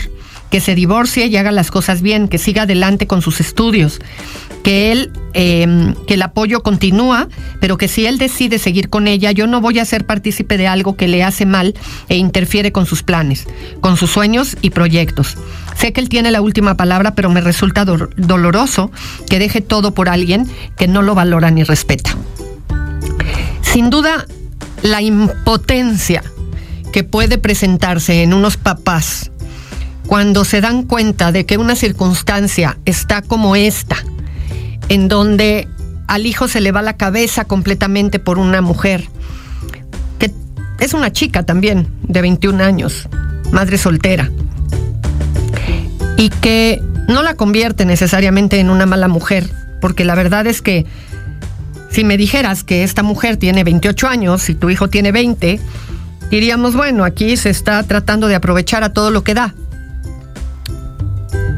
que 0.52 0.60
se 0.60 0.76
divorcie 0.76 1.26
y 1.26 1.38
haga 1.38 1.52
las 1.52 1.72
cosas 1.72 2.02
bien, 2.02 2.28
que 2.28 2.38
siga 2.38 2.64
adelante 2.64 3.08
con 3.08 3.22
sus 3.22 3.40
estudios, 3.40 4.00
que 4.64 4.92
él, 4.92 5.12
em, 5.34 5.96
que 6.06 6.16
el 6.16 6.22
apoyo 6.22 6.62
continúa, 6.62 7.30
pero 7.60 7.78
que 7.78 7.88
si 7.88 8.06
él 8.06 8.18
decide 8.18 8.60
seguir 8.60 8.90
con 8.90 9.08
ella, 9.08 9.32
yo 9.32 9.48
no 9.48 9.62
voy 9.62 9.80
a 9.80 9.86
ser 9.86 10.06
partícipe 10.06 10.58
de 10.58 10.68
algo 10.68 10.98
que 10.98 11.08
le 11.08 11.24
hace 11.24 11.46
mal 11.46 11.74
e 12.10 12.18
interfiere 12.18 12.72
con 12.72 12.86
sus 12.86 13.02
planes, 13.02 13.48
con 13.80 13.96
sus 13.98 14.12
sueños 14.12 14.58
y 14.62 14.70
proyectos. 14.72 15.38
Sé 15.76 15.94
que 15.94 16.02
él 16.02 16.10
tiene 16.10 16.32
la 16.32 16.42
última 16.42 16.76
palabra, 16.76 17.16
pero 17.16 17.30
me 17.30 17.42
resulta 17.42 17.86
doloroso 17.86 18.92
que 19.30 19.40
deje 19.40 19.62
todo 19.62 19.94
por 19.94 20.10
alguien 20.10 20.48
que 20.78 20.88
no 20.88 21.02
lo 21.02 21.16
valora 21.16 21.50
ni 21.50 21.64
respeta. 21.64 22.16
Sin 23.62 23.90
duda, 23.90 24.26
la 24.84 25.02
impotencia 25.02 26.24
que 26.92 27.06
puede 27.06 27.38
presentarse 27.38 28.22
en 28.22 28.34
unos 28.34 28.58
papás 28.58 29.31
cuando 30.12 30.44
se 30.44 30.60
dan 30.60 30.84
cuenta 30.84 31.32
de 31.32 31.46
que 31.46 31.58
una 31.58 31.74
circunstancia 31.74 32.78
está 32.84 33.22
como 33.22 33.56
esta, 33.56 33.96
en 34.90 35.08
donde 35.08 35.70
al 36.08 36.26
hijo 36.26 36.50
se 36.50 36.60
le 36.60 36.74
va 36.74 36.82
la 36.82 36.98
cabeza 36.98 37.46
completamente 37.46 38.20
por 38.20 38.38
una 38.38 38.60
mujer, 38.60 39.06
que 40.20 40.34
es 40.82 40.94
una 40.94 41.14
chica 41.14 41.44
también, 41.44 41.88
de 42.04 42.22
21 42.22 42.62
años, 42.62 43.08
madre 43.54 43.78
soltera, 43.78 44.30
y 46.18 46.28
que 46.28 46.84
no 47.08 47.24
la 47.24 47.36
convierte 47.36 47.86
necesariamente 47.86 48.60
en 48.60 48.70
una 48.70 48.86
mala 48.86 49.08
mujer, 49.08 49.50
porque 49.80 50.04
la 50.04 50.16
verdad 50.16 50.46
es 50.46 50.62
que 50.62 50.86
si 51.90 52.04
me 52.04 52.18
dijeras 52.18 52.66
que 52.66 52.84
esta 52.84 53.02
mujer 53.02 53.38
tiene 53.38 53.64
28 53.64 54.10
años 54.10 54.50
y 54.50 54.56
tu 54.56 54.70
hijo 54.70 54.90
tiene 54.90 55.14
20, 55.14 55.58
diríamos, 56.30 56.76
bueno, 56.76 57.06
aquí 57.06 57.38
se 57.38 57.50
está 57.50 57.82
tratando 57.84 58.28
de 58.28 58.36
aprovechar 58.36 58.84
a 58.84 58.92
todo 58.92 59.10
lo 59.10 59.24
que 59.24 59.36
da. 59.36 59.56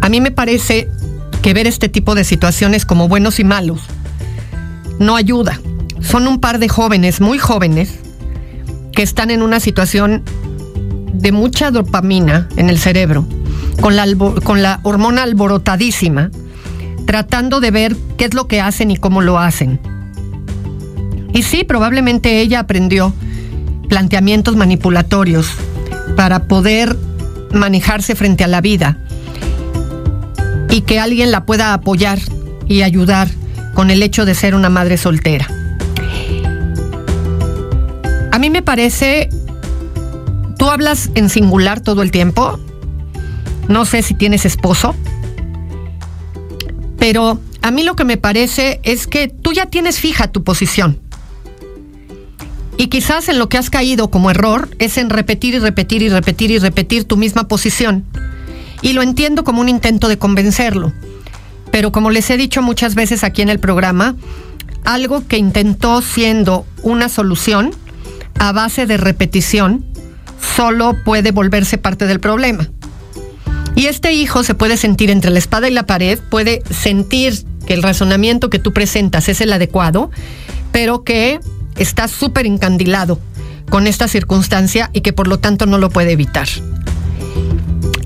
A 0.04 0.10
mí 0.10 0.20
me 0.20 0.32
parece 0.32 0.90
que 1.42 1.54
ver 1.54 1.66
este 1.66 1.88
tipo 1.88 2.14
de 2.14 2.26
situaciones 2.26 2.86
como 2.86 3.08
buenos 3.08 3.40
y 3.40 3.46
malos 3.46 3.80
no 5.00 5.16
ayuda. 5.16 5.62
Son 6.02 6.28
un 6.28 6.42
par 6.42 6.60
de 6.60 6.68
jóvenes, 6.68 7.22
muy 7.22 7.38
jóvenes, 7.38 8.00
que 8.92 9.02
están 9.02 9.32
en 9.32 9.42
una 9.42 9.62
situación 9.62 10.22
de 11.14 11.32
mucha 11.32 11.72
dopamina 11.72 12.50
en 12.58 12.70
el 12.70 12.80
cerebro, 12.80 13.26
con 13.80 13.96
la, 13.96 14.82
hormona 14.84 15.24
alborotadísima, 15.24 16.32
tratando 17.06 17.62
de 17.62 17.72
ver 17.72 17.96
qué 18.18 18.26
es 18.26 18.34
lo 18.34 18.50
que 18.50 18.60
hacen 18.60 18.92
y 18.92 18.98
cómo 18.98 19.22
lo 19.22 19.40
hacen. 19.40 19.80
Y 21.34 21.44
sí, 21.44 21.64
probablemente 21.64 22.42
ella 22.42 22.60
aprendió 22.60 23.14
planteamientos 23.88 24.58
manipulatorios 24.58 25.48
para 26.18 26.44
poder 26.50 26.98
manejarse 27.54 28.16
frente 28.16 28.44
a 28.44 28.48
la 28.48 28.60
vida 28.60 28.98
y 30.74 30.82
que 30.82 31.00
alguien 31.00 31.30
la 31.30 31.46
pueda 31.46 31.72
apoyar 31.76 32.18
y 32.68 32.82
ayudar 32.82 33.30
con 33.76 33.92
el 33.92 34.02
hecho 34.02 34.26
de 34.26 34.34
ser 34.34 34.56
una 34.56 34.70
madre 34.70 34.98
soltera. 34.98 35.48
A 38.32 38.40
mí 38.40 38.50
me 38.50 38.64
parece, 38.64 39.30
tú 40.58 40.72
hablas 40.72 41.12
en 41.14 41.30
singular 41.30 41.82
todo 41.82 42.02
el 42.02 42.10
tiempo, 42.10 42.60
no 43.68 43.86
sé 43.86 44.02
si 44.02 44.16
tienes 44.16 44.46
esposo, 44.46 44.96
pero 46.98 47.40
a 47.62 47.70
mí 47.70 47.84
lo 47.84 47.96
que 47.96 48.04
me 48.04 48.18
parece 48.18 48.80
es 48.82 49.06
que 49.06 49.28
tú 49.28 49.54
ya 49.54 49.68
tienes 49.68 50.00
fija 50.00 50.32
tu 50.32 50.44
posición. 50.44 51.00
Y 52.78 52.88
quizás 52.88 53.30
en 53.30 53.38
lo 53.38 53.48
que 53.48 53.60
has 53.60 53.70
caído 53.70 54.10
como 54.10 54.32
error 54.32 54.70
es 54.80 54.98
en 54.98 55.12
repetir 55.12 55.54
y 55.54 55.60
repetir 55.60 56.02
y 56.02 56.10
repetir 56.10 56.50
y 56.50 56.58
repetir 56.58 57.04
tu 57.04 57.16
misma 57.16 57.48
posición 57.48 58.06
y 58.84 58.94
lo 58.94 59.02
entiendo 59.02 59.44
como 59.44 59.62
un 59.62 59.70
intento 59.70 60.08
de 60.08 60.20
convencerlo. 60.20 60.94
Pero 61.72 61.92
como 61.92 62.12
les 62.12 62.30
he 62.30 62.38
dicho 62.38 62.62
muchas 62.62 62.94
veces 62.94 63.24
aquí 63.24 63.42
en 63.42 63.50
el 63.50 63.60
programa, 63.60 64.16
algo 64.84 65.26
que 65.26 65.38
intentó 65.38 66.04
siendo 66.04 66.68
una 66.84 67.10
solución 67.10 67.72
a 68.38 68.52
base 68.52 68.86
de 68.86 68.98
repetición 68.98 69.86
solo 70.56 70.96
puede 71.04 71.32
volverse 71.32 71.78
parte 71.78 72.06
del 72.06 72.20
problema. 72.20 72.70
Y 73.76 73.88
este 73.88 74.14
hijo 74.14 74.44
se 74.44 74.54
puede 74.54 74.78
sentir 74.78 75.10
entre 75.10 75.32
la 75.32 75.40
espada 75.40 75.68
y 75.68 75.72
la 75.72 75.88
pared, 75.88 76.20
puede 76.30 76.62
sentir 76.70 77.46
que 77.66 77.74
el 77.74 77.82
razonamiento 77.82 78.50
que 78.50 78.60
tú 78.60 78.74
presentas 78.74 79.30
es 79.30 79.42
el 79.42 79.54
adecuado, 79.54 80.12
pero 80.72 81.04
que 81.04 81.40
está 81.78 82.08
súper 82.08 82.46
encandilado 82.46 83.20
con 83.70 83.88
esta 83.88 84.08
circunstancia 84.08 84.90
y 84.94 85.02
que 85.02 85.14
por 85.14 85.28
lo 85.28 85.40
tanto 85.40 85.66
no 85.66 85.78
lo 85.78 85.90
puede 85.90 86.12
evitar. 86.12 86.48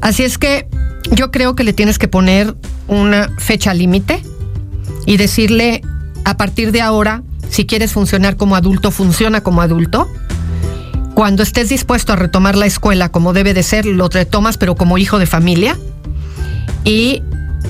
Así 0.08 0.24
es 0.24 0.38
que 0.38 0.70
yo 1.12 1.32
creo 1.32 1.53
que 1.53 1.66
le 1.66 1.74
tienes 1.74 1.99
que 1.99 2.08
poner 2.08 2.55
una 2.88 3.30
fecha 3.39 3.74
límite 3.74 4.24
y 5.05 5.18
decirle 5.18 5.82
a 6.24 6.38
partir 6.38 6.72
de 6.72 6.80
ahora, 6.80 7.24
si 7.49 7.66
quieres 7.66 7.91
funcionar 7.91 8.38
como 8.38 8.55
adulto, 8.55 8.91
funciona 8.91 9.41
como 9.41 9.62
adulto. 9.62 10.10
Cuando 11.14 11.43
estés 11.43 11.68
dispuesto 11.68 12.14
a 12.14 12.16
retomar 12.16 12.55
la 12.55 12.68
escuela 12.68 13.10
como 13.10 13.34
debe 13.34 13.53
de 13.53 13.64
ser, 13.64 13.86
lo 13.86 14.08
retomas, 14.08 14.58
pero 14.58 14.76
como 14.76 14.97
hijo 14.97 15.20
de 15.20 15.26
familia. 15.26 15.78
Y 16.86 17.22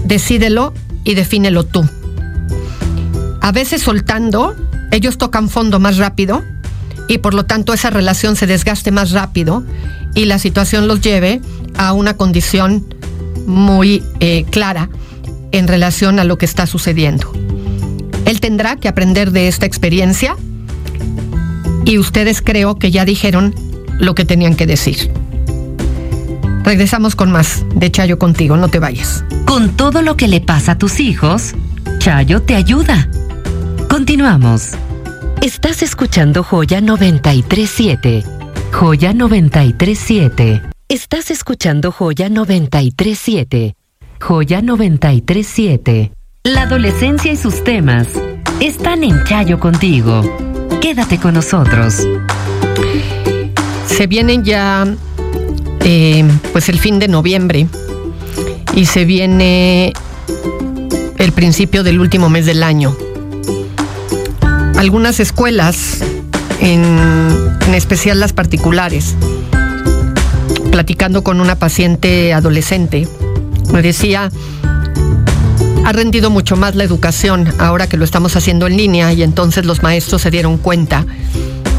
decídelo 0.05 0.75
y 1.03 1.15
defínelo 1.15 1.65
tú. 1.65 1.89
A 3.41 3.51
veces 3.51 3.81
soltando, 3.81 4.55
ellos 4.91 5.17
tocan 5.17 5.49
fondo 5.49 5.79
más 5.79 5.97
rápido 5.97 6.43
y 7.07 7.17
por 7.17 7.33
lo 7.33 7.45
tanto 7.45 7.73
esa 7.73 7.89
relación 7.89 8.35
se 8.35 8.45
desgaste 8.45 8.91
más 8.91 9.09
rápido 9.09 9.63
y 10.15 10.25
la 10.25 10.39
situación 10.39 10.87
los 10.87 11.01
lleve 11.01 11.41
a 11.77 11.93
una 11.93 12.15
condición 12.15 12.85
muy 13.45 14.03
eh, 14.19 14.45
clara 14.49 14.89
en 15.51 15.67
relación 15.67 16.19
a 16.19 16.23
lo 16.23 16.37
que 16.37 16.45
está 16.45 16.67
sucediendo. 16.67 17.31
Él 18.25 18.41
tendrá 18.41 18.75
que 18.75 18.87
aprender 18.87 19.31
de 19.31 19.47
esta 19.47 19.65
experiencia 19.65 20.35
y 21.85 21.97
ustedes 21.97 22.41
creo 22.41 22.77
que 22.77 22.91
ya 22.91 23.05
dijeron 23.05 23.55
lo 23.99 24.15
que 24.15 24.25
tenían 24.25 24.55
que 24.55 24.67
decir. 24.67 25.11
Regresamos 26.63 27.15
con 27.15 27.31
más 27.31 27.63
de 27.73 27.89
Chayo 27.89 28.19
contigo, 28.19 28.57
no 28.57 28.67
te 28.67 28.79
vayas. 28.79 29.23
Con 29.45 29.77
todo 29.77 30.01
lo 30.01 30.17
que 30.17 30.27
le 30.27 30.41
pasa 30.41 30.73
a 30.73 30.77
tus 30.77 30.99
hijos, 30.99 31.53
Chayo 31.99 32.41
te 32.41 32.55
ayuda. 32.55 33.09
Continuamos. 33.89 34.71
Estás 35.41 35.81
escuchando 35.81 36.43
Joya 36.43 36.81
937. 36.81 38.36
Joya 38.79 39.11
937. 39.11 40.61
Estás 40.87 41.31
escuchando 41.31 41.91
Joya 41.91 42.29
937. 42.29 43.75
Joya 44.21 44.61
937. 44.61 46.11
La 46.43 46.61
adolescencia 46.61 47.31
y 47.31 47.37
sus 47.37 47.63
temas 47.63 48.07
están 48.59 49.03
en 49.03 49.23
Chayo 49.23 49.59
contigo. 49.59 50.21
Quédate 50.79 51.17
con 51.17 51.33
nosotros. 51.33 52.07
Se 53.87 54.05
vienen 54.05 54.43
ya 54.43 54.85
eh, 55.83 56.23
pues 56.51 56.69
el 56.69 56.77
fin 56.77 56.99
de 56.99 57.07
noviembre 57.07 57.65
y 58.75 58.85
se 58.85 59.05
viene 59.05 59.91
el 61.17 61.31
principio 61.31 61.81
del 61.81 61.99
último 61.99 62.29
mes 62.29 62.45
del 62.45 62.61
año. 62.61 62.95
Algunas 64.75 65.19
escuelas, 65.19 66.03
en, 66.61 67.56
en 67.67 67.75
especial 67.75 68.19
las 68.19 68.31
particulares, 68.31 69.15
platicando 70.71 71.21
con 71.21 71.41
una 71.41 71.57
paciente 71.57 72.33
adolescente, 72.33 73.07
me 73.73 73.81
decía, 73.81 74.31
ha 75.85 75.91
rendido 75.91 76.29
mucho 76.29 76.55
más 76.55 76.75
la 76.75 76.85
educación 76.85 77.53
ahora 77.59 77.87
que 77.87 77.97
lo 77.97 78.05
estamos 78.05 78.37
haciendo 78.37 78.67
en 78.67 78.77
línea 78.77 79.11
y 79.11 79.21
entonces 79.21 79.65
los 79.65 79.83
maestros 79.83 80.21
se 80.21 80.31
dieron 80.31 80.57
cuenta 80.57 81.05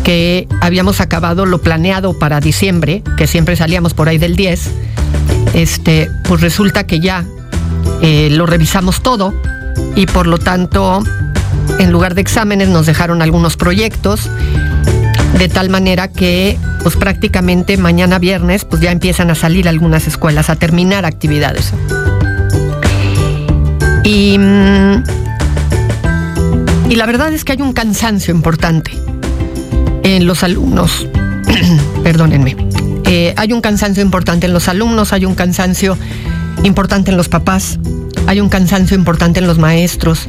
que 0.05 0.47
habíamos 0.61 1.01
acabado 1.01 1.47
lo 1.47 1.62
planeado 1.62 2.18
para 2.18 2.41
diciembre, 2.41 3.03
que 3.16 3.26
siempre 3.26 3.57
salíamos 3.57 3.95
por 3.95 4.11
ahí 4.11 4.18
del 4.18 4.36
10, 4.36 4.70
este, 5.55 6.11
pues 6.24 6.43
resulta 6.43 6.86
que 6.86 7.01
ya 7.01 7.24
eh, 8.03 8.28
lo 8.30 8.45
revisamos 8.45 9.01
todo 9.01 9.32
y 9.97 10.05
por 10.05 10.26
lo 10.26 10.39
tanto, 10.39 11.03
en 11.78 11.93
lugar 11.93 12.14
de 12.14 12.20
exámenes 12.20 12.68
nos 12.68 12.84
dejaron 12.84 13.22
algunos 13.22 13.57
proyectos 13.57 14.28
de 15.39 15.49
tal 15.49 15.70
manera 15.70 16.09
que 16.09 16.59
pues 16.82 16.97
prácticamente 16.97 17.76
mañana 17.76 18.18
viernes 18.18 18.64
pues 18.64 18.82
ya 18.82 18.91
empiezan 18.91 19.30
a 19.30 19.34
salir 19.34 19.68
algunas 19.68 20.07
escuelas 20.07 20.51
a 20.51 20.57
terminar 20.57 21.05
actividades. 21.05 21.72
Y, 24.05 24.36
mm, 24.39 25.05
y 26.91 26.97
la 26.97 27.07
verdad 27.07 27.32
es 27.32 27.45
que 27.45 27.53
hay 27.53 27.62
un 27.62 27.72
cansancio 27.72 28.34
importante 28.34 28.91
en 30.03 30.26
los 30.26 30.43
alumnos, 30.43 31.07
perdónenme, 32.03 32.57
eh, 33.05 33.34
hay 33.36 33.53
un 33.53 33.61
cansancio 33.61 34.03
importante 34.03 34.47
en 34.47 34.53
los 34.53 34.68
alumnos, 34.68 35.12
hay 35.12 35.24
un 35.24 35.34
cansancio 35.34 35.97
importante 36.64 37.11
en 37.11 37.16
los 37.16 37.28
papás, 37.28 37.78
hay 38.26 38.41
un 38.41 38.49
cansancio 38.49 38.97
importante 38.97 39.41
en 39.41 39.47
los 39.47 39.59
maestros. 39.59 40.28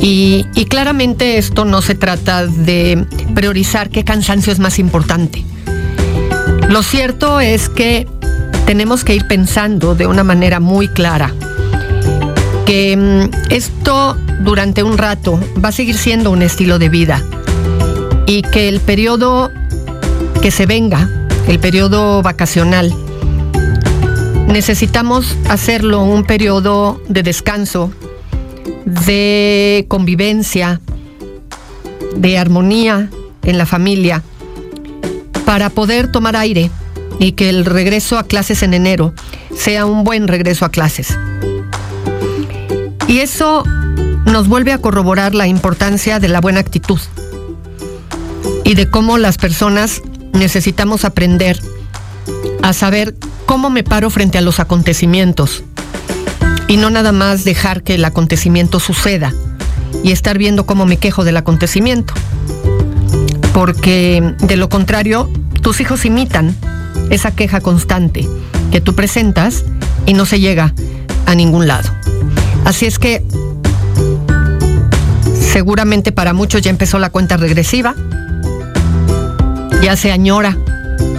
Y, 0.00 0.44
claramente 0.68 1.38
esto 1.38 1.64
no 1.64 1.82
se 1.82 1.94
trata 1.94 2.46
de 2.46 3.06
priorizar 3.34 3.90
qué 3.90 4.04
cansancio 4.04 4.52
es 4.52 4.58
más 4.58 4.78
importante. 4.78 5.44
Lo 6.68 6.82
cierto 6.82 7.40
es 7.40 7.68
que 7.68 8.06
tenemos 8.66 9.04
que 9.04 9.14
ir 9.14 9.26
pensando 9.26 9.94
de 9.94 10.06
una 10.06 10.24
manera 10.24 10.60
muy 10.60 10.88
clara 10.88 11.32
que 12.66 12.96
mm, 12.96 13.52
esto 13.52 14.16
durante 14.40 14.82
un 14.82 14.98
rato 14.98 15.40
va 15.64 15.68
a 15.68 15.72
seguir 15.72 15.96
siendo 15.96 16.30
un 16.30 16.42
estilo 16.42 16.78
de 16.78 16.88
vida 16.88 17.22
y 18.26 18.42
que 18.42 18.68
el 18.68 18.80
periodo 18.80 19.50
que 20.42 20.50
se 20.50 20.66
venga, 20.66 21.08
el 21.46 21.60
periodo 21.60 22.22
vacacional, 22.22 22.92
necesitamos 24.48 25.36
hacerlo 25.48 26.02
un 26.02 26.24
periodo 26.24 27.00
de 27.08 27.22
descanso, 27.22 27.92
de 28.86 29.84
convivencia, 29.88 30.80
de 32.16 32.38
armonía 32.38 33.10
en 33.42 33.58
la 33.58 33.66
familia, 33.66 34.22
para 35.44 35.70
poder 35.70 36.10
tomar 36.10 36.36
aire 36.36 36.70
y 37.18 37.32
que 37.32 37.50
el 37.50 37.64
regreso 37.64 38.16
a 38.16 38.24
clases 38.24 38.62
en 38.62 38.74
enero 38.74 39.12
sea 39.54 39.86
un 39.86 40.04
buen 40.04 40.28
regreso 40.28 40.64
a 40.64 40.70
clases. 40.70 41.18
Y 43.08 43.18
eso 43.18 43.64
nos 44.24 44.48
vuelve 44.48 44.72
a 44.72 44.78
corroborar 44.78 45.34
la 45.34 45.46
importancia 45.46 46.20
de 46.20 46.28
la 46.28 46.40
buena 46.40 46.60
actitud 46.60 47.00
y 48.64 48.74
de 48.74 48.88
cómo 48.88 49.18
las 49.18 49.36
personas 49.36 50.02
necesitamos 50.32 51.04
aprender 51.04 51.60
a 52.62 52.72
saber 52.72 53.14
cómo 53.46 53.68
me 53.70 53.82
paro 53.82 54.10
frente 54.10 54.38
a 54.38 54.42
los 54.42 54.60
acontecimientos 54.60 55.64
y 56.68 56.76
no 56.76 56.90
nada 56.90 57.12
más 57.12 57.44
dejar 57.44 57.82
que 57.82 57.94
el 57.94 58.04
acontecimiento 58.04 58.80
suceda 58.80 59.32
y 60.02 60.12
estar 60.12 60.38
viendo 60.38 60.66
cómo 60.66 60.86
me 60.86 60.96
quejo 60.96 61.24
del 61.24 61.36
acontecimiento. 61.36 62.14
Porque 63.52 64.34
de 64.40 64.56
lo 64.56 64.68
contrario, 64.68 65.30
tus 65.62 65.80
hijos 65.80 66.04
imitan 66.04 66.54
esa 67.10 67.30
queja 67.30 67.60
constante 67.60 68.28
que 68.70 68.80
tú 68.80 68.94
presentas 68.94 69.64
y 70.06 70.14
no 70.14 70.26
se 70.26 70.40
llega 70.40 70.74
a 71.26 71.34
ningún 71.34 71.66
lado. 71.66 71.90
Así 72.64 72.86
es 72.86 72.98
que 72.98 73.22
seguramente 75.40 76.12
para 76.12 76.32
muchos 76.32 76.62
ya 76.62 76.70
empezó 76.70 76.98
la 76.98 77.10
cuenta 77.10 77.36
regresiva, 77.36 77.94
ya 79.82 79.96
se 79.96 80.10
añora 80.12 80.56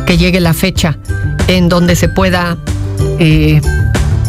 que 0.05 0.17
llegue 0.17 0.39
la 0.39 0.53
fecha 0.53 0.97
en 1.47 1.69
donde 1.69 1.95
se 1.95 2.09
pueda 2.09 2.57
eh, 3.19 3.61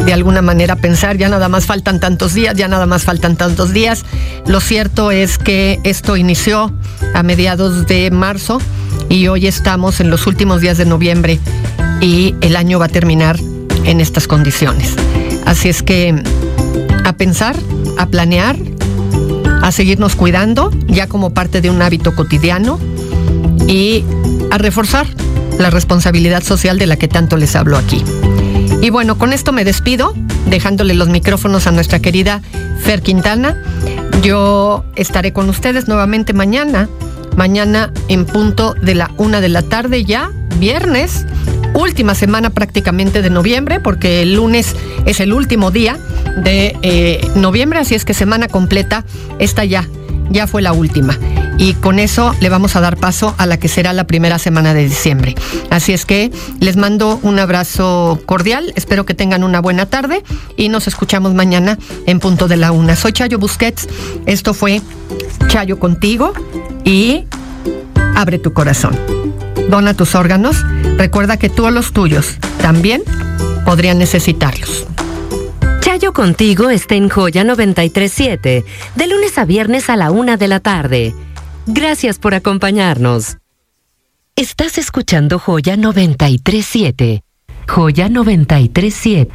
de 0.05 0.13
alguna 0.13 0.43
manera 0.43 0.77
pensar, 0.77 1.17
ya 1.17 1.29
nada 1.29 1.49
más 1.49 1.67
faltan 1.67 2.01
tantos 2.01 2.35
días, 2.35 2.55
ya 2.57 2.69
nada 2.69 2.87
más 2.87 3.05
faltan 3.05 3.37
tantos 3.37 3.73
días. 3.73 4.05
Lo 4.47 4.61
cierto 4.61 5.11
es 5.11 5.39
que 5.39 5.81
esto 5.85 6.17
inició 6.17 6.73
a 7.15 7.23
mediados 7.23 7.87
de 7.87 8.11
marzo 8.11 8.61
y 9.09 9.29
hoy 9.29 9.47
estamos 9.47 10.01
en 10.01 10.11
los 10.11 10.27
últimos 10.27 10.61
días 10.61 10.79
de 10.79 10.87
noviembre 10.87 11.41
y 12.01 12.35
el 12.41 12.57
año 12.57 12.79
va 12.79 12.87
a 12.87 12.89
terminar 12.89 13.39
en 13.85 14.01
estas 14.01 14.27
condiciones. 14.27 14.95
Así 15.45 15.69
es 15.69 15.83
que 15.83 16.15
a 17.05 17.13
pensar, 17.15 17.57
a 17.99 18.07
planear, 18.07 18.57
a 19.63 19.73
seguirnos 19.73 20.15
cuidando 20.15 20.71
ya 20.87 21.07
como 21.07 21.31
parte 21.31 21.61
de 21.61 21.71
un 21.71 21.83
hábito 21.83 22.15
cotidiano 22.15 22.79
y 23.67 24.05
a 24.51 24.59
reforzar 24.59 25.07
la 25.59 25.71
responsabilidad 25.71 26.43
social 26.43 26.79
de 26.79 26.87
la 26.87 26.97
que 26.97 27.09
tanto 27.09 27.37
les 27.37 27.57
hablo 27.57 27.77
aquí. 27.77 28.05
Y 28.81 28.91
bueno, 28.91 29.19
con 29.19 29.33
esto 29.33 29.53
me 29.53 29.65
despido, 29.65 30.15
dejándole 30.47 30.95
los 30.95 31.09
micrófonos 31.09 31.67
a 31.67 31.73
nuestra 31.73 31.99
querida 31.99 32.43
Fer 32.81 33.03
Quintana. 33.03 33.61
Yo 34.23 34.85
estaré 34.95 35.33
con 35.33 35.49
ustedes 35.49 35.89
nuevamente 35.89 36.33
mañana, 36.33 36.89
mañana 37.37 37.93
en 38.09 38.25
punto 38.25 38.75
de 38.75 38.95
la 38.95 39.11
una 39.17 39.41
de 39.41 39.49
la 39.49 39.63
tarde 39.63 40.05
ya, 40.05 40.31
viernes, 40.59 41.27
última 41.75 42.15
semana 42.15 42.51
prácticamente 42.51 43.21
de 43.21 43.31
noviembre, 43.31 43.81
porque 43.81 44.23
el 44.23 44.35
lunes 44.35 44.77
es 45.07 45.21
el 45.21 45.33
último 45.33 45.71
día 45.71 45.99
de 46.45 46.77
eh, 46.83 47.29
noviembre, 47.35 47.81
así 47.81 47.97
es 47.97 48.05
que 48.05 48.15
semana 48.15 48.47
completa, 48.47 49.05
esta 49.41 49.65
ya, 49.65 49.89
ya 50.31 50.47
fue 50.47 50.63
la 50.63 50.73
última 50.73 51.19
y 51.59 51.75
con 51.75 51.99
eso 51.99 52.35
le 52.41 52.49
vamos 52.49 52.77
a 52.77 52.81
dar 52.81 52.97
paso 52.97 53.35
a 53.37 53.45
la 53.45 53.59
que 53.59 53.69
será 53.69 53.93
la 53.93 54.07
primera 54.07 54.39
semana 54.39 54.73
de 54.73 54.85
diciembre. 54.85 55.35
Así 55.71 55.93
es 55.93 56.07
que 56.07 56.31
les 56.61 56.77
mando 56.77 57.19
un 57.23 57.39
abrazo 57.39 58.21
cordial, 58.25 58.73
espero 58.77 59.05
que 59.05 59.15
tengan 59.15 59.43
una 59.43 59.61
buena 59.61 59.87
tarde 59.87 60.23
y 60.57 60.69
nos 60.69 60.87
escuchamos 60.87 61.35
mañana 61.35 61.77
en 62.07 62.21
punto 62.21 62.49
de 62.49 62.57
la 62.57 62.73
una. 62.73 62.97
Soy 62.97 63.13
Chayo 63.13 63.39
Busquets, 63.39 63.89
esto 64.25 64.55
fue 64.55 64.81
Chayo 65.49 65.79
contigo 65.79 66.33
y 66.85 67.27
abre 68.15 68.39
tu 68.39 68.53
corazón. 68.53 68.97
Dona 69.69 69.95
tus 69.95 70.15
órganos, 70.15 70.65
recuerda 70.97 71.37
que 71.37 71.51
tú 71.51 71.67
a 71.67 71.71
los 71.71 71.93
tuyos 71.93 72.39
también 72.63 73.03
podrían 73.65 73.99
necesitarlos. 73.99 74.87
Chayo 75.81 76.13
contigo 76.13 76.71
está 76.71 76.95
en 76.95 77.09
Joya 77.09 77.45
937, 77.45 78.65
de 78.95 79.07
lunes 79.07 79.37
a 79.37 79.45
viernes 79.45 79.91
a 79.91 79.97
la 79.97 80.11
una 80.11 80.37
de 80.37 80.49
la 80.49 80.61
tarde. 80.61 81.15
Gracias 81.71 82.19
por 82.19 82.33
acompañarnos. 82.33 83.37
Estás 84.37 84.79
escuchando 84.79 85.39
Joya 85.39 85.77
937. 85.77 87.23
Joya 87.69 88.09
937. 88.09 89.31